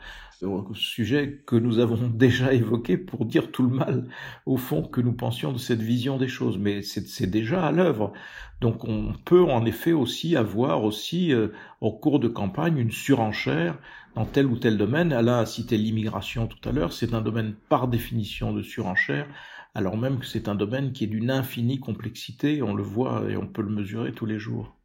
sujet 0.74 1.44
que 1.46 1.56
nous 1.56 1.80
avons 1.80 2.08
déjà 2.14 2.54
évoqué 2.54 2.98
pour 2.98 3.26
dire 3.26 3.52
tout 3.52 3.64
le 3.64 3.76
mal, 3.76 4.08
au 4.46 4.58
fond, 4.58 4.84
que 4.84 5.02
nous 5.02 5.14
pensions 5.14 5.52
de 5.52 5.58
cette 5.58 5.82
vision 5.82 6.18
des 6.18 6.28
choses. 6.28 6.58
Mais 6.58 6.82
c'est 6.82 7.30
déjà 7.30 7.66
à 7.66 7.72
l'œuvre. 7.72 8.14
Donc 8.62 8.86
on 8.86 9.14
peut 9.26 9.44
en 9.44 9.66
effet 9.66 9.92
aussi 9.92 10.36
avoir 10.36 10.84
aussi, 10.84 11.34
euh, 11.34 11.50
au 11.82 11.92
cours 11.92 12.20
de 12.20 12.28
campagne, 12.28 12.78
une 12.78 12.92
surenchère 12.92 13.78
dans 14.16 14.26
tel 14.26 14.46
ou 14.46 14.58
tel 14.58 14.78
domaine. 14.78 15.12
Alain 15.12 15.40
a 15.40 15.46
cité 15.46 15.78
l'immigration 15.78 16.48
tout 16.48 16.70
à 16.70 16.72
l'heure. 16.72 16.94
C'est 16.94 17.14
un 17.14 17.22
domaine 17.22 17.56
par 17.70 17.88
définition 17.88 18.54
de 18.54 18.62
surenchère, 18.62 19.28
alors 19.76 19.98
même 19.98 20.20
que 20.20 20.26
c'est 20.26 20.48
un 20.48 20.56
domaine 20.56 20.92
qui 20.94 21.04
est 21.04 21.08
d'une 21.08 21.32
infinie 21.32 21.80
complexité. 21.80 22.62
On 22.62 22.76
le 22.76 22.84
voit 22.84 23.24
et 23.30 23.38
on 23.38 23.48
peut 23.48 23.64
le 23.64 23.70
mesurer 23.70 24.12
tous 24.12 24.26
les 24.26 24.40
jours. 24.40 24.76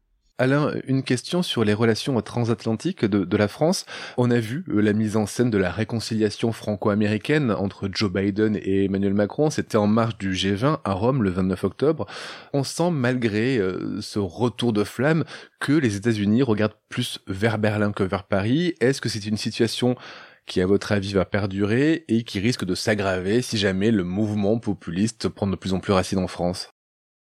Alain, 0.40 0.72
une 0.86 1.02
question 1.02 1.42
sur 1.42 1.64
les 1.64 1.74
relations 1.74 2.20
transatlantiques 2.22 3.04
de, 3.04 3.36
la 3.36 3.48
France. 3.48 3.86
On 4.16 4.30
a 4.30 4.38
vu 4.38 4.64
euh, 4.68 4.80
la 4.80 4.92
mise 4.92 5.16
en 5.16 5.26
scène 5.26 5.50
de 5.50 5.58
la 5.58 5.72
réconciliation 5.72 6.52
franco-américaine 6.52 7.50
entre 7.50 7.88
Joe 7.92 8.12
Biden 8.12 8.54
et 8.54 8.84
Emmanuel 8.84 9.14
Macron. 9.14 9.50
C'était 9.50 9.78
en 9.78 9.88
marge 9.88 10.16
du 10.16 10.30
G20 10.32 10.78
à 10.84 10.92
Rome 10.92 11.24
le 11.24 11.30
29 11.30 11.64
octobre. 11.64 12.06
On 12.52 12.62
sent 12.62 12.92
malgré 12.92 13.58
euh, 13.58 14.00
ce 14.00 14.20
retour 14.20 14.72
de 14.72 14.84
flamme 14.84 15.24
que 15.58 15.72
les 15.72 15.96
États-Unis 15.96 16.44
regardent 16.44 16.78
plus 16.88 17.18
vers 17.26 17.58
Berlin 17.58 17.90
que 17.90 18.04
vers 18.04 18.22
Paris. 18.22 18.74
Est-ce 18.80 19.00
que 19.00 19.08
c'est 19.08 19.26
une 19.26 19.36
situation 19.36 19.96
qui, 20.48 20.60
à 20.60 20.66
votre 20.66 20.90
avis, 20.90 21.12
va 21.12 21.24
perdurer 21.24 22.04
et 22.08 22.24
qui 22.24 22.40
risque 22.40 22.64
de 22.64 22.74
s'aggraver 22.74 23.42
si 23.42 23.56
jamais 23.56 23.90
le 23.90 24.02
mouvement 24.02 24.58
populiste 24.58 25.28
prend 25.28 25.46
de 25.46 25.56
plus 25.56 25.72
en 25.74 25.80
plus 25.80 25.92
racine 25.92 26.18
en 26.18 26.26
France? 26.26 26.70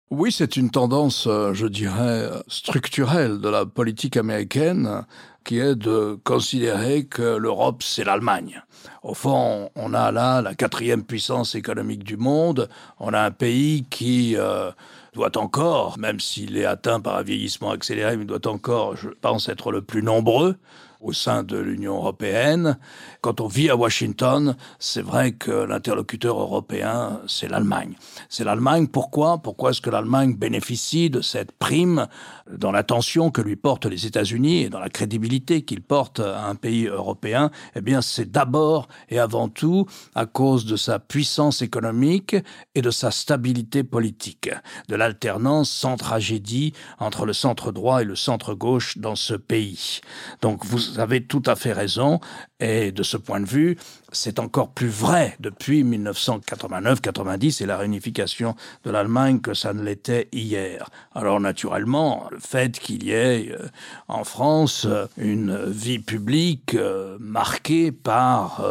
Oui, 0.10 0.34
c'est 0.34 0.58
une 0.58 0.72
tendance, 0.72 1.26
euh, 1.28 1.54
je 1.54 1.68
dirais, 1.68 2.30
structurelle 2.48 3.40
de 3.40 3.48
la 3.48 3.66
politique 3.66 4.18
américaine 4.18 5.06
qui 5.46 5.58
est 5.58 5.76
de 5.76 6.20
considérer 6.24 7.06
que 7.06 7.38
l'Europe, 7.38 7.82
c'est 7.82 8.04
l'Allemagne. 8.04 8.62
Au 9.04 9.14
fond, 9.14 9.70
on 9.76 9.94
a 9.94 10.12
là 10.12 10.42
la 10.42 10.54
quatrième 10.54 11.04
puissance 11.04 11.56
économique 11.56 12.04
du 12.04 12.18
monde. 12.18 12.68
On 13.00 13.14
a 13.14 13.22
un 13.22 13.32
pays 13.32 13.86
qui 13.90 14.36
euh, 14.38 14.72
doit 15.14 15.38
encore, 15.38 15.98
même 15.98 16.20
s'il 16.20 16.58
est 16.58 16.66
atteint 16.66 17.00
par 17.00 17.18
un 17.18 17.24
vieillissement 17.24 17.72
accéléré, 17.72 18.18
mais 18.18 18.26
doit 18.26 18.46
encore, 18.48 18.98
je 18.98 19.10
pense, 19.10 19.48
être 19.48 19.72
le 19.72 19.82
plus 19.82 20.04
nombreux 20.04 20.58
au 21.02 21.14
sein 21.14 21.44
de 21.44 21.58
l'Union 21.58 21.96
européenne. 21.96 22.78
Quand 23.22 23.42
on 23.42 23.48
vit 23.48 23.70
à 23.70 23.76
Washington, 23.76 24.56
c'est 24.80 25.02
vrai 25.02 25.34
que 25.34 25.52
l'interlocuteur 25.52 26.40
européen, 26.40 27.22
c'est 27.28 27.48
l'Allemagne. 27.48 27.96
C'est 28.30 28.44
l'Allemagne. 28.44 28.88
Pourquoi? 28.88 29.40
Pourquoi 29.40 29.72
est-ce 29.72 29.82
que 29.82 29.90
l'Allemagne 29.90 30.36
bénéficie 30.36 31.10
de 31.10 31.22
cette 31.22 31.52
prime 31.52 32.08
dans 32.52 32.72
l'attention 32.72 33.32
que 33.32 33.42
lui 33.42 33.56
portent 33.56 33.86
les 33.86 34.06
États-Unis 34.06 34.64
et 34.64 34.70
dans 34.70 34.80
la 34.80 34.90
crédibilité 34.90 35.64
qu'il 35.64 35.82
porte 35.82 36.20
à 36.20 36.46
un 36.46 36.56
pays 36.56 36.86
européen? 36.86 37.52
Eh 37.76 37.82
bien, 37.82 38.02
c'est 38.02 38.32
d'abord 38.32 38.88
et 39.10 39.20
avant 39.20 39.50
tout 39.50 39.86
à 40.16 40.26
cause 40.26 40.66
de 40.66 40.76
sa 40.76 41.00
puissance 41.00 41.62
économique 41.62 42.36
et 42.76 42.82
de 42.82 42.92
sa 42.92 43.12
stabilité 43.12 43.84
politique, 43.84 44.50
de 44.88 44.96
l'alternance 44.96 45.70
sans 45.70 45.98
tragédie 45.98 46.74
entre 47.00 47.26
le 47.26 47.34
centre 47.34 47.72
droit 47.72 48.02
et 48.02 48.06
le 48.06 48.16
centre 48.16 48.54
gauche 48.54 48.98
dans 48.98 49.16
ce 49.16 49.34
pays. 49.34 50.02
Donc, 50.42 50.66
vous 50.66 50.91
vous 50.92 51.00
avez 51.00 51.24
tout 51.24 51.44
à 51.46 51.56
fait 51.56 51.74
raison. 51.74 52.20
Et 52.60 52.92
de 52.92 53.02
ce 53.02 53.18
point 53.18 53.40
de 53.40 53.46
vue, 53.46 53.76
c'est 54.12 54.38
encore 54.38 54.70
plus 54.70 54.90
vrai 54.90 55.36
depuis 55.40 55.84
1989-90 55.84 57.64
et 57.64 57.66
la 57.66 57.78
réunification 57.78 58.56
de 58.84 58.92
l'Allemagne 58.92 59.40
que 59.40 59.56
ça 59.56 59.74
ne 59.74 59.82
l'était 59.82 60.28
hier. 60.32 60.90
Alors 61.16 61.40
naturellement, 61.40 62.28
le 62.30 62.40
fait 62.40 62.78
qu'il 62.78 63.04
y 63.04 63.12
ait 63.12 63.52
euh, 63.52 63.68
en 64.08 64.24
France 64.24 64.86
euh, 64.88 65.08
une 65.18 65.66
vie 65.66 65.98
publique 65.98 66.76
euh, 66.76 67.18
marquée 67.20 67.92
par 67.92 68.64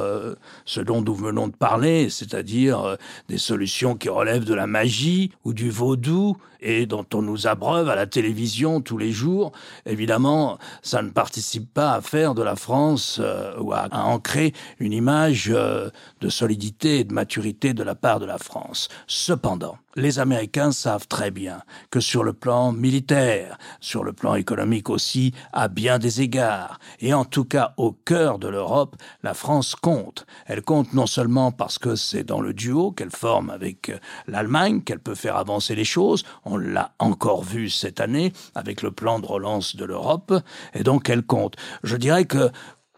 ce 0.64 0.80
dont 0.80 1.02
nous 1.02 1.14
venons 1.14 1.48
de 1.48 1.56
parler, 1.56 2.10
c'est-à-dire 2.10 2.96
des 3.28 3.38
solutions 3.38 3.96
qui 3.96 4.08
relèvent 4.08 4.44
de 4.44 4.54
la 4.54 4.66
magie 4.66 5.32
ou 5.44 5.52
du 5.52 5.70
vaudou 5.70 6.36
et 6.60 6.86
dont 6.86 7.06
on 7.14 7.22
nous 7.22 7.46
abreuve 7.46 7.88
à 7.88 7.96
la 7.96 8.06
télévision 8.06 8.80
tous 8.80 8.98
les 8.98 9.12
jours, 9.12 9.52
évidemment, 9.86 10.58
ça 10.82 11.02
ne 11.02 11.10
participe 11.10 11.72
pas 11.72 11.92
à 11.92 12.00
de 12.10 12.42
la 12.42 12.56
France 12.56 13.20
ou 13.60 13.72
à 13.72 13.88
ancrer 13.92 14.52
une 14.80 14.92
image 14.92 15.50
euh, 15.52 15.90
de 16.20 16.28
solidité 16.28 16.98
et 16.98 17.04
de 17.04 17.12
maturité 17.12 17.72
de 17.72 17.84
la 17.84 17.94
part 17.94 18.18
de 18.18 18.26
la 18.26 18.38
France. 18.38 18.88
Cependant, 19.06 19.78
les 19.96 20.18
Américains 20.18 20.72
savent 20.72 21.08
très 21.08 21.30
bien 21.30 21.62
que 21.90 22.00
sur 22.00 22.22
le 22.22 22.32
plan 22.32 22.72
militaire, 22.72 23.58
sur 23.80 24.04
le 24.04 24.12
plan 24.12 24.34
économique 24.34 24.90
aussi, 24.90 25.32
à 25.52 25.68
bien 25.68 25.98
des 25.98 26.20
égards, 26.20 26.78
et 27.00 27.14
en 27.14 27.24
tout 27.24 27.44
cas 27.44 27.74
au 27.76 27.92
cœur 27.92 28.38
de 28.38 28.48
l'Europe, 28.48 28.96
la 29.22 29.34
France 29.34 29.74
compte. 29.74 30.26
Elle 30.46 30.62
compte 30.62 30.92
non 30.92 31.06
seulement 31.06 31.52
parce 31.52 31.78
que 31.78 31.96
c'est 31.96 32.24
dans 32.24 32.40
le 32.40 32.54
duo 32.54 32.92
qu'elle 32.92 33.10
forme 33.10 33.50
avec 33.50 33.90
euh, 33.90 33.98
l'Allemagne 34.26 34.82
qu'elle 34.82 35.00
peut 35.00 35.14
faire 35.14 35.36
avancer 35.36 35.74
les 35.74 35.84
choses, 35.84 36.24
on 36.44 36.56
l'a 36.56 36.92
encore 36.98 37.42
vu 37.42 37.68
cette 37.68 38.00
année 38.00 38.32
avec 38.54 38.82
le 38.82 38.90
plan 38.90 39.18
de 39.18 39.26
relance 39.26 39.76
de 39.76 39.84
l'Europe, 39.84 40.32
et 40.74 40.82
donc 40.82 41.08
elle 41.08 41.22
compte. 41.22 41.56
Je 41.82 41.96
dirais 41.96 42.24
que 42.24 42.50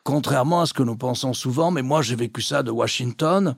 Contrairement 0.05 0.63
à 0.63 0.67
ce 0.67 0.75
que 0.75 0.83
nous 0.83 0.97
pensons 0.97 1.33
souvent, 1.33 1.71
mais 1.71 1.83
moi 1.83 2.03
j'ai 2.03 2.17
vécu 2.17 2.43
ça 2.43 2.65
de 2.65 2.73
Washington, 2.73 3.55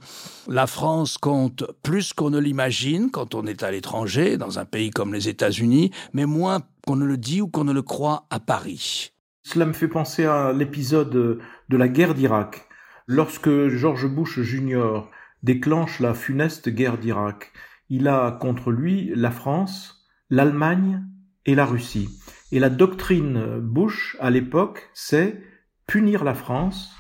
la 0.47 0.67
France 0.67 1.17
compte 1.17 1.65
plus 1.83 2.13
qu'on 2.13 2.29
ne 2.29 2.39
l'imagine 2.39 3.11
quand 3.11 3.35
on 3.35 3.47
est 3.47 3.63
à 3.63 3.71
l'étranger, 3.71 4.37
dans 4.37 4.59
un 4.59 4.67
pays 4.67 4.91
comme 4.91 5.15
les 5.15 5.31
États-Unis, 5.31 5.91
mais 6.13 6.27
moins 6.27 6.61
qu'on 6.87 6.97
ne 6.97 7.07
le 7.07 7.17
dit 7.17 7.41
ou 7.41 7.49
qu'on 7.49 7.65
ne 7.65 7.73
le 7.73 7.81
croit 7.81 8.27
à 8.29 8.41
Paris. 8.41 9.13
Cela 9.43 9.65
me 9.65 9.73
fait 9.73 9.89
penser 9.89 10.27
à 10.27 10.53
l'épisode 10.53 11.11
de 11.11 11.77
la 11.77 11.89
guerre 11.89 12.15
d'Irak. 12.15 12.69
Lorsque 13.07 13.69
George 13.69 14.07
Bush 14.07 14.41
Jr. 14.41 15.05
déclenche 15.43 15.99
la 16.01 16.13
funeste 16.13 16.69
guerre 16.69 16.99
d'Irak, 16.99 17.53
il 17.89 18.07
a 18.07 18.33
contre 18.33 18.71
lui 18.71 19.13
la 19.15 19.31
France, 19.31 20.05
l'Allemagne 20.29 21.03
et 21.47 21.55
la 21.55 21.65
Russie. 21.65 22.09
Et 22.53 22.59
la 22.59 22.71
doctrine 22.71 23.61
Bush, 23.61 24.17
à 24.21 24.31
l'époque, 24.31 24.91
c'est 24.93 25.43
punir 25.87 26.25
la 26.25 26.35
France, 26.35 26.95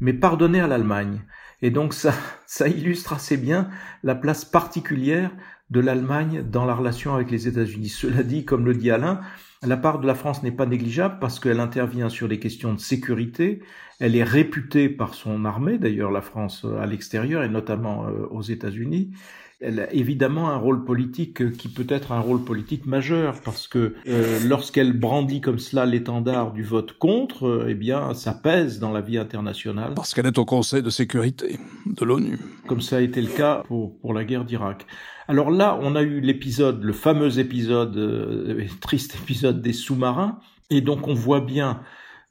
mais 0.00 0.12
pardonner 0.12 0.60
à 0.60 0.66
l'Allemagne. 0.66 1.22
Et 1.62 1.70
donc 1.70 1.94
ça, 1.94 2.12
ça 2.46 2.68
illustre 2.68 3.12
assez 3.12 3.36
bien 3.36 3.68
la 4.02 4.14
place 4.14 4.44
particulière 4.44 5.30
de 5.70 5.80
l'Allemagne 5.80 6.44
dans 6.48 6.64
la 6.64 6.74
relation 6.74 7.14
avec 7.14 7.30
les 7.30 7.48
États-Unis. 7.48 7.88
Cela 7.88 8.22
dit, 8.22 8.44
comme 8.44 8.64
le 8.64 8.74
dit 8.74 8.90
Alain, 8.90 9.20
la 9.62 9.76
part 9.76 9.98
de 9.98 10.06
la 10.06 10.14
France 10.14 10.42
n'est 10.42 10.52
pas 10.52 10.66
négligeable 10.66 11.18
parce 11.20 11.40
qu'elle 11.40 11.60
intervient 11.60 12.08
sur 12.08 12.28
des 12.28 12.38
questions 12.38 12.72
de 12.72 12.78
sécurité. 12.78 13.62
Elle 13.98 14.14
est 14.14 14.22
réputée 14.22 14.88
par 14.88 15.14
son 15.14 15.44
armée, 15.44 15.78
d'ailleurs 15.78 16.12
la 16.12 16.20
France 16.20 16.64
à 16.78 16.86
l'extérieur 16.86 17.42
et 17.42 17.48
notamment 17.48 18.06
euh, 18.06 18.26
aux 18.30 18.42
États-Unis 18.42 19.12
elle 19.60 19.80
a 19.80 19.92
évidemment 19.92 20.50
un 20.50 20.56
rôle 20.56 20.84
politique 20.84 21.40
euh, 21.40 21.50
qui 21.50 21.68
peut 21.68 21.86
être 21.88 22.12
un 22.12 22.20
rôle 22.20 22.44
politique 22.44 22.86
majeur 22.86 23.40
parce 23.42 23.68
que 23.68 23.94
euh, 24.06 24.38
lorsqu'elle 24.44 24.92
brandit 24.92 25.40
comme 25.40 25.58
cela 25.58 25.86
l'étendard 25.86 26.52
du 26.52 26.62
vote 26.62 26.98
contre, 26.98 27.46
euh, 27.46 27.66
eh 27.68 27.74
bien, 27.74 28.12
ça 28.14 28.34
pèse 28.34 28.78
dans 28.78 28.92
la 28.92 29.00
vie 29.00 29.18
internationale. 29.18 29.94
Parce 29.94 30.12
qu'elle 30.12 30.26
est 30.26 30.38
au 30.38 30.44
Conseil 30.44 30.82
de 30.82 30.90
sécurité 30.90 31.58
de 31.86 32.04
l'ONU. 32.04 32.38
Comme 32.66 32.80
ça 32.80 32.96
a 32.96 33.00
été 33.00 33.22
le 33.22 33.28
cas 33.28 33.62
pour, 33.66 33.98
pour 33.98 34.12
la 34.12 34.24
guerre 34.24 34.44
d'Irak. 34.44 34.86
Alors 35.28 35.50
là, 35.50 35.78
on 35.80 35.96
a 35.96 36.02
eu 36.02 36.20
l'épisode, 36.20 36.84
le 36.84 36.92
fameux 36.92 37.38
épisode, 37.38 37.96
euh, 37.96 38.64
triste 38.80 39.16
épisode 39.16 39.60
des 39.60 39.72
sous-marins, 39.72 40.38
et 40.70 40.80
donc 40.80 41.08
on 41.08 41.14
voit 41.14 41.40
bien 41.40 41.80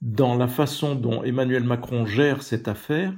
dans 0.01 0.35
la 0.35 0.47
façon 0.47 0.95
dont 0.95 1.23
Emmanuel 1.23 1.63
Macron 1.63 2.05
gère 2.05 2.43
cette 2.43 2.67
affaire 2.67 3.13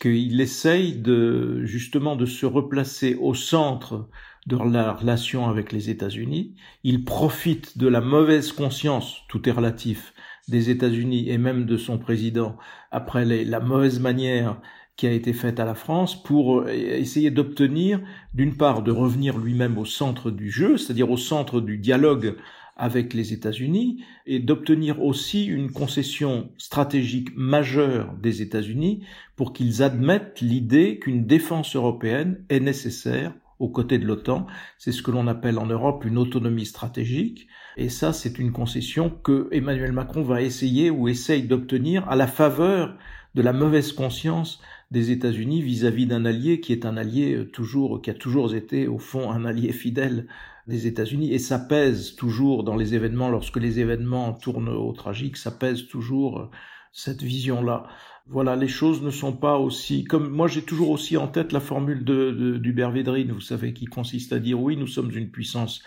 qu'il 0.00 0.40
essaye 0.40 0.94
de 0.94 1.64
justement 1.64 2.16
de 2.16 2.26
se 2.26 2.46
replacer 2.46 3.14
au 3.14 3.34
centre 3.34 4.08
de 4.46 4.56
la 4.56 4.92
relation 4.92 5.48
avec 5.48 5.72
les 5.72 5.90
États-Unis. 5.90 6.54
Il 6.84 7.04
profite 7.04 7.78
de 7.78 7.88
la 7.88 8.00
mauvaise 8.00 8.52
conscience, 8.52 9.22
tout 9.28 9.48
est 9.48 9.52
relatif, 9.52 10.12
des 10.48 10.70
États-Unis 10.70 11.28
et 11.30 11.38
même 11.38 11.66
de 11.66 11.76
son 11.76 11.98
président 11.98 12.56
après 12.92 13.24
la 13.24 13.60
mauvaise 13.60 13.98
manière 13.98 14.60
qui 14.96 15.06
a 15.06 15.12
été 15.12 15.32
faite 15.32 15.60
à 15.60 15.64
la 15.64 15.74
France 15.74 16.22
pour 16.22 16.60
euh, 16.60 16.68
essayer 16.68 17.30
d'obtenir, 17.30 18.00
d'une 18.32 18.56
part, 18.56 18.82
de 18.82 18.90
revenir 18.90 19.36
lui-même 19.38 19.76
au 19.76 19.84
centre 19.84 20.30
du 20.30 20.50
jeu, 20.50 20.78
c'est-à-dire 20.78 21.10
au 21.10 21.18
centre 21.18 21.60
du 21.60 21.76
dialogue 21.76 22.36
avec 22.76 23.14
les 23.14 23.32
États-Unis 23.32 24.04
et 24.26 24.38
d'obtenir 24.38 25.02
aussi 25.02 25.46
une 25.46 25.72
concession 25.72 26.50
stratégique 26.58 27.34
majeure 27.34 28.14
des 28.22 28.42
États-Unis 28.42 29.04
pour 29.34 29.52
qu'ils 29.52 29.82
admettent 29.82 30.40
l'idée 30.40 30.98
qu'une 30.98 31.26
défense 31.26 31.74
européenne 31.74 32.44
est 32.48 32.60
nécessaire 32.60 33.32
aux 33.58 33.70
côtés 33.70 33.98
de 33.98 34.06
l'OTAN. 34.06 34.46
C'est 34.76 34.92
ce 34.92 35.02
que 35.02 35.10
l'on 35.10 35.26
appelle 35.26 35.58
en 35.58 35.66
Europe 35.66 36.04
une 36.04 36.18
autonomie 36.18 36.66
stratégique. 36.66 37.48
Et 37.78 37.88
ça, 37.88 38.12
c'est 38.12 38.38
une 38.38 38.52
concession 38.52 39.10
que 39.10 39.48
Emmanuel 39.50 39.92
Macron 39.92 40.22
va 40.22 40.42
essayer 40.42 40.90
ou 40.90 41.08
essaye 41.08 41.44
d'obtenir 41.44 42.06
à 42.08 42.16
la 42.16 42.26
faveur 42.26 42.96
de 43.34 43.42
la 43.42 43.54
mauvaise 43.54 43.92
conscience 43.92 44.60
des 44.90 45.10
États-Unis 45.10 45.62
vis-à-vis 45.62 46.06
d'un 46.06 46.24
allié 46.24 46.60
qui 46.60 46.72
est 46.72 46.86
un 46.86 46.96
allié 46.96 47.46
toujours, 47.52 48.00
qui 48.02 48.10
a 48.10 48.14
toujours 48.14 48.54
été 48.54 48.86
au 48.86 48.98
fond 48.98 49.30
un 49.30 49.44
allié 49.44 49.72
fidèle 49.72 50.26
des 50.66 50.86
États-Unis 50.86 51.32
et 51.32 51.38
ça 51.38 51.58
pèse 51.58 52.16
toujours 52.16 52.64
dans 52.64 52.76
les 52.76 52.94
événements, 52.94 53.28
lorsque 53.28 53.56
les 53.56 53.80
événements 53.80 54.32
tournent 54.32 54.68
au 54.68 54.92
tragique, 54.92 55.36
ça 55.36 55.50
pèse 55.50 55.86
toujours 55.86 56.40
euh, 56.40 56.50
cette 56.92 57.22
vision-là. 57.22 57.86
Voilà, 58.28 58.56
les 58.56 58.68
choses 58.68 59.02
ne 59.02 59.10
sont 59.10 59.32
pas 59.32 59.58
aussi 59.58 60.04
comme 60.04 60.28
moi 60.28 60.48
j'ai 60.48 60.62
toujours 60.62 60.90
aussi 60.90 61.16
en 61.16 61.28
tête 61.28 61.52
la 61.52 61.60
formule 61.60 62.04
de, 62.04 62.58
d'Hubert 62.58 62.90
Védrine, 62.90 63.32
vous 63.32 63.40
savez, 63.40 63.72
qui 63.72 63.84
consiste 63.84 64.32
à 64.32 64.40
dire 64.40 64.60
oui, 64.60 64.76
nous 64.76 64.88
sommes 64.88 65.16
une 65.16 65.30
puissance 65.30 65.82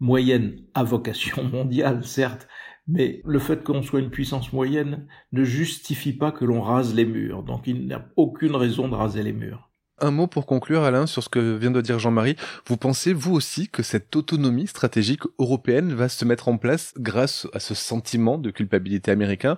moyenne 0.00 0.56
à 0.74 0.84
vocation 0.84 1.44
mondiale, 1.52 2.04
certes, 2.04 2.48
mais 2.88 3.20
le 3.24 3.38
fait 3.38 3.62
qu'on 3.62 3.82
soit 3.82 4.00
une 4.00 4.10
puissance 4.10 4.52
moyenne 4.52 5.06
ne 5.32 5.44
justifie 5.44 6.14
pas 6.14 6.32
que 6.32 6.44
l'on 6.44 6.62
rase 6.62 6.94
les 6.94 7.04
murs. 7.04 7.42
Donc 7.42 7.66
il 7.66 7.86
n'y 7.86 7.92
a 7.92 8.08
aucune 8.16 8.56
raison 8.56 8.88
de 8.88 8.94
raser 8.94 9.22
les 9.22 9.32
murs. 9.32 9.71
Un 10.04 10.10
mot 10.10 10.26
pour 10.26 10.46
conclure, 10.46 10.82
Alain, 10.82 11.06
sur 11.06 11.22
ce 11.22 11.28
que 11.28 11.56
vient 11.56 11.70
de 11.70 11.80
dire 11.80 12.00
Jean-Marie. 12.00 12.34
Vous 12.66 12.76
pensez, 12.76 13.12
vous 13.12 13.32
aussi, 13.34 13.68
que 13.68 13.84
cette 13.84 14.16
autonomie 14.16 14.66
stratégique 14.66 15.22
européenne 15.38 15.94
va 15.94 16.08
se 16.08 16.24
mettre 16.24 16.48
en 16.48 16.58
place 16.58 16.92
grâce 16.98 17.46
à 17.54 17.60
ce 17.60 17.76
sentiment 17.76 18.36
de 18.36 18.50
culpabilité 18.50 19.12
américain? 19.12 19.56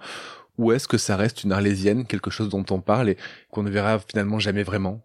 Ou 0.59 0.73
est-ce 0.73 0.87
que 0.87 0.99
ça 0.99 1.17
reste 1.17 1.45
une 1.45 1.53
arlésienne, 1.53 2.05
quelque 2.05 2.31
chose 2.31 2.51
dont 2.51 2.65
on 2.71 2.83
parle 2.83 3.09
et 3.09 3.17
qu'on 3.51 3.63
ne 3.63 3.71
verra 3.71 3.99
finalement 3.99 4.39
jamais 4.39 4.65
vraiment? 4.65 5.01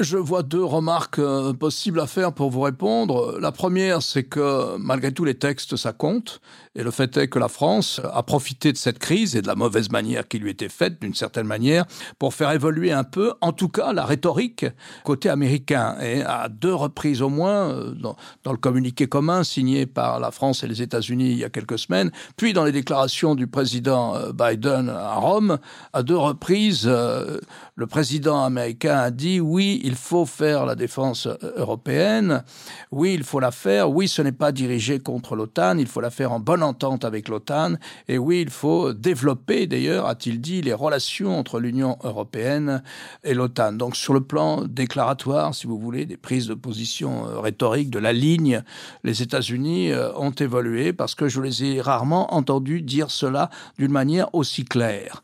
Je 0.00 0.16
vois 0.16 0.42
deux 0.42 0.64
remarques 0.64 1.20
euh, 1.20 1.52
possibles 1.52 2.00
à 2.00 2.08
faire 2.08 2.32
pour 2.32 2.50
vous 2.50 2.62
répondre. 2.62 3.38
La 3.38 3.52
première, 3.52 4.02
c'est 4.02 4.24
que 4.24 4.76
malgré 4.76 5.12
tout 5.12 5.24
les 5.24 5.36
textes, 5.36 5.76
ça 5.76 5.92
compte. 5.92 6.40
Et 6.74 6.82
le 6.82 6.90
fait 6.90 7.16
est 7.16 7.28
que 7.28 7.38
la 7.38 7.48
France 7.48 8.00
a 8.12 8.24
profité 8.24 8.72
de 8.72 8.76
cette 8.76 8.98
crise 8.98 9.36
et 9.36 9.42
de 9.42 9.46
la 9.46 9.54
mauvaise 9.54 9.92
manière 9.92 10.26
qui 10.26 10.40
lui 10.40 10.50
était 10.50 10.68
faite, 10.68 11.00
d'une 11.00 11.14
certaine 11.14 11.46
manière, 11.46 11.84
pour 12.18 12.34
faire 12.34 12.50
évoluer 12.50 12.90
un 12.90 13.04
peu, 13.04 13.34
en 13.40 13.52
tout 13.52 13.68
cas, 13.68 13.92
la 13.92 14.04
rhétorique 14.04 14.66
côté 15.04 15.28
américain. 15.28 15.96
Et 16.02 16.22
à 16.22 16.48
deux 16.48 16.74
reprises 16.74 17.22
au 17.22 17.28
moins, 17.28 17.70
euh, 17.70 17.94
dans, 17.94 18.16
le 18.50 18.58
communiqué 18.58 19.06
commun 19.06 19.44
signé 19.44 19.86
par 19.86 20.18
la 20.18 20.32
France 20.32 20.64
et 20.64 20.66
les 20.66 20.82
États-Unis 20.82 21.30
il 21.30 21.38
y 21.38 21.44
a 21.44 21.50
quelques 21.50 21.78
semaines, 21.78 22.10
puis 22.36 22.52
dans 22.52 22.64
les 22.64 22.72
déclarations 22.72 23.36
du 23.36 23.46
président 23.46 24.16
euh, 24.16 24.32
Biden 24.32 24.88
à 24.88 25.14
Rome, 25.14 25.58
à 25.92 26.02
deux 26.02 26.16
reprises, 26.16 26.86
le 26.86 27.86
président 27.86 28.42
américain 28.44 28.98
a 28.98 29.10
dit 29.10 29.40
oui, 29.40 29.80
il 29.84 29.94
faut 29.96 30.24
faire 30.26 30.64
la 30.64 30.74
défense 30.74 31.26
euh, 31.26 31.36
européenne, 31.56 32.42
oui, 32.90 33.14
il 33.14 33.22
faut 33.22 33.40
la 33.40 33.50
faire, 33.50 33.90
oui, 33.90 34.08
ce 34.08 34.22
n'est 34.22 34.32
pas 34.32 34.50
dirigé 34.50 34.98
contre 34.98 35.36
l'OTAN, 35.36 35.76
il 35.78 35.86
faut 35.86 36.00
la 36.00 36.10
faire 36.10 36.32
en 36.32 36.40
bonne 36.40 36.62
entente 36.62 37.04
avec 37.04 37.28
l'OTAN, 37.28 37.74
et 38.08 38.18
oui, 38.18 38.40
il 38.40 38.50
faut 38.50 38.92
développer, 38.92 39.66
d'ailleurs, 39.66 40.06
a-t-il 40.06 40.40
dit, 40.40 40.62
les 40.62 40.72
relations 40.72 41.38
entre 41.38 41.60
l'Union 41.60 41.98
européenne 42.02 42.82
et 43.22 43.34
l'OTAN. 43.34 43.72
Donc 43.72 43.96
sur 43.96 44.14
le 44.14 44.22
plan 44.22 44.62
déclaratoire, 44.62 45.54
si 45.54 45.66
vous 45.66 45.78
voulez, 45.78 46.06
des 46.06 46.16
prises 46.16 46.46
de 46.46 46.54
position 46.54 47.28
euh, 47.28 47.40
rhétoriques 47.40 47.90
de 47.90 47.98
la 47.98 48.12
ligne, 48.12 48.62
les 49.04 49.22
États-Unis 49.22 49.92
euh, 49.92 50.12
ont 50.16 50.30
évolué 50.30 50.92
parce 50.92 51.14
que 51.14 51.28
je 51.28 51.40
les 51.40 51.64
ai 51.64 51.80
rarement 51.80 52.34
entendus 52.34 52.82
dire 52.82 53.10
cela 53.10 53.50
d'une 53.78 53.92
manière 53.92 54.34
aussi 54.34 54.64
claire. 54.64 55.22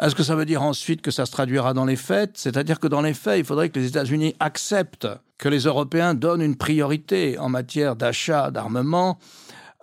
Est-ce 0.00 0.14
que 0.14 0.22
ça 0.22 0.34
veut 0.34 0.46
dire 0.46 0.62
ensuite 0.62 1.02
que 1.02 1.10
ça 1.10 1.26
se 1.26 1.30
traduira 1.30 1.74
dans 1.74 1.84
les 1.84 1.96
faits 1.96 2.30
C'est-à-dire 2.38 2.80
que 2.80 2.86
dans 2.86 3.02
les 3.02 3.12
faits, 3.12 3.38
il 3.38 3.44
faudrait 3.44 3.68
que 3.68 3.78
les 3.78 3.86
États-Unis 3.86 4.34
acceptent 4.40 5.08
que 5.36 5.48
les 5.50 5.64
Européens 5.64 6.14
donnent 6.14 6.40
une 6.40 6.56
priorité 6.56 7.38
en 7.38 7.50
matière 7.50 7.96
d'achat 7.96 8.50
d'armement 8.50 9.18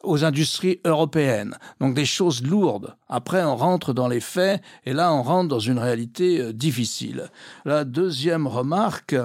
aux 0.08 0.24
industries 0.24 0.80
européennes. 0.86 1.58
Donc 1.80 1.94
des 1.94 2.06
choses 2.06 2.42
lourdes. 2.44 2.96
Après, 3.10 3.44
on 3.44 3.56
rentre 3.56 3.94
dans 3.94 4.08
les 4.08 4.20
faits 4.20 4.62
et 4.86 4.94
là, 4.94 5.14
on 5.14 5.22
rentre 5.22 5.50
dans 5.50 5.60
une 5.60 5.80
réalité 5.80 6.40
euh, 6.40 6.54
difficile. 6.54 7.30
La 7.66 7.84
deuxième 7.84 8.48
remarque, 8.48 9.16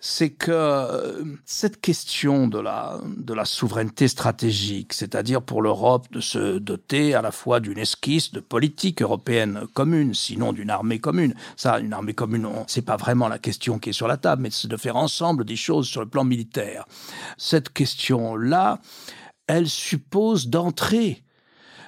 c'est 0.00 0.30
que 0.30 0.52
euh, 0.52 1.24
cette 1.44 1.80
question 1.80 2.46
de 2.46 2.60
la, 2.60 3.00
de 3.16 3.34
la 3.34 3.44
souveraineté 3.44 4.08
stratégique, 4.08 4.92
c'est-à-dire 4.92 5.42
pour 5.42 5.62
l'Europe 5.62 6.06
de 6.12 6.20
se 6.20 6.58
doter 6.58 7.14
à 7.14 7.22
la 7.22 7.32
fois 7.32 7.60
d'une 7.60 7.78
esquisse 7.78 8.32
de 8.32 8.40
politique 8.40 9.02
européenne 9.02 9.62
commune, 9.74 10.14
sinon 10.14 10.52
d'une 10.52 10.70
armée 10.70 11.00
commune. 11.00 11.34
Ça, 11.56 11.80
une 11.80 11.92
armée 11.92 12.14
commune, 12.14 12.48
c'est 12.68 12.82
pas 12.82 12.96
vraiment 12.96 13.28
la 13.28 13.38
question 13.38 13.78
qui 13.78 13.90
est 13.90 13.94
sur 13.94 14.06
la 14.06 14.16
table, 14.16 14.42
mais 14.42 14.50
c'est 14.50 14.68
de 14.68 14.76
faire 14.76 14.96
ensemble 14.96 15.44
des 15.44 15.56
choses 15.56 15.88
sur 15.88 16.02
le 16.02 16.08
plan 16.08 16.24
militaire. 16.24 16.84
Cette 17.36 17.72
question-là, 17.72 18.80
elle 19.46 19.68
suppose 19.68 20.48
d'entrer 20.48 21.22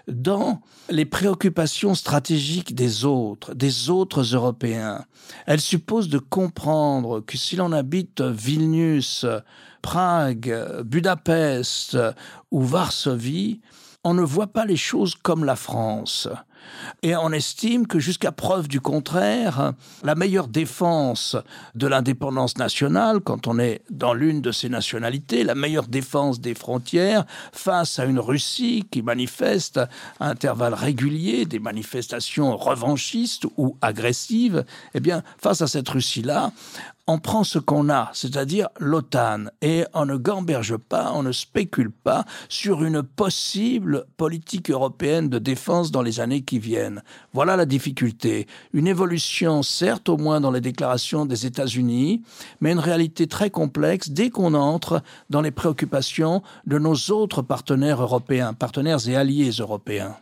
dans 0.06 0.62
les 0.88 1.04
préoccupations 1.04 1.94
stratégiques 1.94 2.74
des 2.74 3.04
autres, 3.04 3.54
des 3.54 3.90
autres 3.90 4.22
Européens. 4.22 5.04
Elle 5.46 5.60
suppose 5.60 6.08
de 6.08 6.18
comprendre 6.18 7.20
que 7.20 7.36
si 7.36 7.56
l'on 7.56 7.72
habite 7.72 8.22
Vilnius, 8.22 9.26
Prague, 9.82 10.82
Budapest 10.84 11.98
ou 12.50 12.62
Varsovie, 12.62 13.60
on 14.02 14.14
ne 14.14 14.22
voit 14.22 14.46
pas 14.48 14.64
les 14.64 14.76
choses 14.76 15.14
comme 15.14 15.44
la 15.44 15.56
France. 15.56 16.28
Et 17.02 17.14
on 17.16 17.32
estime 17.32 17.86
que 17.86 17.98
jusqu'à 17.98 18.32
preuve 18.32 18.68
du 18.68 18.80
contraire, 18.80 19.72
la 20.02 20.14
meilleure 20.14 20.48
défense 20.48 21.36
de 21.74 21.86
l'indépendance 21.86 22.56
nationale, 22.56 23.20
quand 23.20 23.46
on 23.46 23.58
est 23.58 23.82
dans 23.90 24.14
l'une 24.14 24.40
de 24.40 24.52
ces 24.52 24.68
nationalités, 24.68 25.44
la 25.44 25.54
meilleure 25.54 25.86
défense 25.86 26.40
des 26.40 26.54
frontières 26.54 27.24
face 27.52 27.98
à 27.98 28.04
une 28.04 28.18
Russie 28.18 28.86
qui 28.90 29.02
manifeste 29.02 29.78
à 30.20 30.28
intervalles 30.28 30.74
réguliers 30.74 31.46
des 31.46 31.58
manifestations 31.58 32.56
revanchistes 32.56 33.46
ou 33.56 33.76
agressives, 33.80 34.64
eh 34.94 35.00
bien, 35.00 35.22
face 35.38 35.62
à 35.62 35.66
cette 35.66 35.88
Russie-là, 35.88 36.52
on 37.08 37.18
prend 37.18 37.42
ce 37.42 37.58
qu'on 37.58 37.88
a, 37.88 38.10
c'est-à-dire 38.12 38.68
l'OTAN, 38.78 39.46
et 39.62 39.84
on 39.94 40.04
ne 40.04 40.16
gamberge 40.16 40.76
pas, 40.76 41.12
on 41.14 41.22
ne 41.22 41.32
spécule 41.32 41.90
pas 41.90 42.26
sur 42.50 42.84
une 42.84 43.02
possible 43.02 44.04
politique 44.18 44.70
européenne 44.70 45.30
de 45.30 45.38
défense 45.38 45.90
dans 45.90 46.02
les 46.02 46.20
années 46.20 46.42
qui 46.42 46.58
viennent. 46.58 47.02
Voilà 47.32 47.56
la 47.56 47.64
difficulté. 47.64 48.46
Une 48.74 48.86
évolution, 48.86 49.62
certes, 49.62 50.10
au 50.10 50.18
moins 50.18 50.42
dans 50.42 50.50
les 50.50 50.60
déclarations 50.60 51.24
des 51.24 51.46
États-Unis, 51.46 52.22
mais 52.60 52.72
une 52.72 52.78
réalité 52.78 53.26
très 53.26 53.48
complexe 53.48 54.10
dès 54.10 54.28
qu'on 54.28 54.52
entre 54.52 55.02
dans 55.30 55.40
les 55.40 55.50
préoccupations 55.50 56.42
de 56.66 56.78
nos 56.78 56.96
autres 57.10 57.40
partenaires 57.40 58.02
européens, 58.02 58.52
partenaires 58.52 59.08
et 59.08 59.16
alliés 59.16 59.50
européens. 59.58 60.14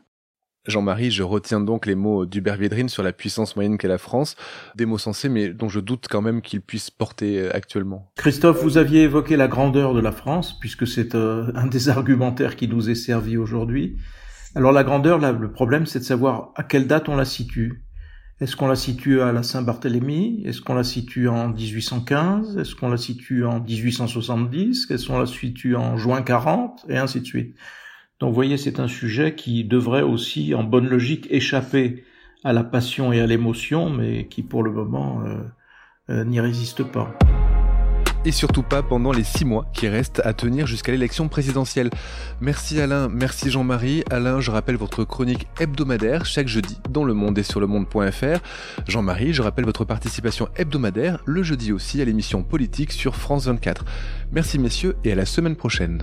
Jean-Marie, 0.66 1.10
je 1.10 1.22
retiens 1.22 1.60
donc 1.60 1.86
les 1.86 1.94
mots 1.94 2.26
d'Hubert 2.26 2.56
Védrine 2.56 2.88
sur 2.88 3.02
la 3.02 3.12
puissance 3.12 3.56
moyenne 3.56 3.78
qu'est 3.78 3.88
la 3.88 3.98
France, 3.98 4.36
des 4.74 4.86
mots 4.86 4.98
sensés 4.98 5.28
mais 5.28 5.48
dont 5.48 5.68
je 5.68 5.80
doute 5.80 6.06
quand 6.10 6.22
même 6.22 6.42
qu'ils 6.42 6.60
puissent 6.60 6.90
porter 6.90 7.40
euh, 7.40 7.54
actuellement. 7.54 8.10
Christophe, 8.16 8.62
vous 8.62 8.78
aviez 8.78 9.02
évoqué 9.02 9.36
la 9.36 9.48
grandeur 9.48 9.94
de 9.94 10.00
la 10.00 10.12
France, 10.12 10.58
puisque 10.58 10.86
c'est 10.86 11.14
euh, 11.14 11.50
un 11.54 11.66
des 11.66 11.88
argumentaires 11.88 12.56
qui 12.56 12.68
nous 12.68 12.90
est 12.90 12.94
servi 12.94 13.36
aujourd'hui. 13.36 13.96
Alors 14.54 14.72
la 14.72 14.84
grandeur, 14.84 15.18
là, 15.18 15.32
le 15.32 15.50
problème, 15.50 15.86
c'est 15.86 15.98
de 16.00 16.04
savoir 16.04 16.52
à 16.56 16.62
quelle 16.62 16.86
date 16.86 17.08
on 17.08 17.16
la 17.16 17.24
situe. 17.24 17.82
Est-ce 18.40 18.54
qu'on 18.54 18.68
la 18.68 18.76
situe 18.76 19.22
à 19.22 19.32
la 19.32 19.42
Saint-Barthélemy? 19.42 20.42
Est-ce 20.44 20.60
qu'on 20.60 20.74
la 20.74 20.84
situe 20.84 21.28
en 21.28 21.48
1815 21.48 22.58
Est-ce 22.58 22.74
qu'on 22.74 22.90
la 22.90 22.98
situe 22.98 23.46
en 23.46 23.60
1870 23.60 24.90
Est-ce 24.90 25.06
qu'on 25.06 25.18
la 25.18 25.26
situe 25.26 25.74
en 25.74 25.96
juin 25.96 26.20
40 26.20 26.84
Et 26.90 26.98
ainsi 26.98 27.20
de 27.20 27.26
suite. 27.26 27.56
Donc 28.18 28.30
vous 28.30 28.34
voyez, 28.34 28.56
c'est 28.56 28.80
un 28.80 28.88
sujet 28.88 29.34
qui 29.34 29.64
devrait 29.64 30.02
aussi, 30.02 30.54
en 30.54 30.64
bonne 30.64 30.88
logique, 30.88 31.26
échapper 31.30 32.04
à 32.44 32.52
la 32.52 32.64
passion 32.64 33.12
et 33.12 33.20
à 33.20 33.26
l'émotion, 33.26 33.90
mais 33.90 34.26
qui 34.26 34.42
pour 34.42 34.62
le 34.62 34.70
moment 34.70 35.20
euh, 35.26 35.36
euh, 36.10 36.24
n'y 36.24 36.40
résiste 36.40 36.82
pas. 36.84 37.12
Et 38.24 38.32
surtout 38.32 38.62
pas 38.62 38.82
pendant 38.82 39.12
les 39.12 39.22
six 39.22 39.44
mois 39.44 39.66
qui 39.72 39.86
restent 39.86 40.20
à 40.24 40.32
tenir 40.32 40.66
jusqu'à 40.66 40.92
l'élection 40.92 41.28
présidentielle. 41.28 41.90
Merci 42.40 42.80
Alain, 42.80 43.08
merci 43.08 43.50
Jean-Marie. 43.50 44.02
Alain, 44.10 44.40
je 44.40 44.50
rappelle 44.50 44.76
votre 44.76 45.04
chronique 45.04 45.46
hebdomadaire 45.60 46.24
chaque 46.24 46.48
jeudi 46.48 46.78
dans 46.90 47.04
le 47.04 47.14
monde 47.14 47.38
et 47.38 47.44
sur 47.44 47.60
le 47.60 47.68
monde.fr. 47.68 48.40
Jean-Marie, 48.88 49.32
je 49.32 49.42
rappelle 49.42 49.64
votre 49.64 49.84
participation 49.84 50.48
hebdomadaire 50.56 51.22
le 51.24 51.44
jeudi 51.44 51.70
aussi 51.70 52.02
à 52.02 52.04
l'émission 52.04 52.42
politique 52.42 52.90
sur 52.90 53.14
France 53.14 53.46
24. 53.46 53.84
Merci 54.32 54.58
messieurs 54.58 54.96
et 55.04 55.12
à 55.12 55.14
la 55.14 55.26
semaine 55.26 55.54
prochaine. 55.54 56.02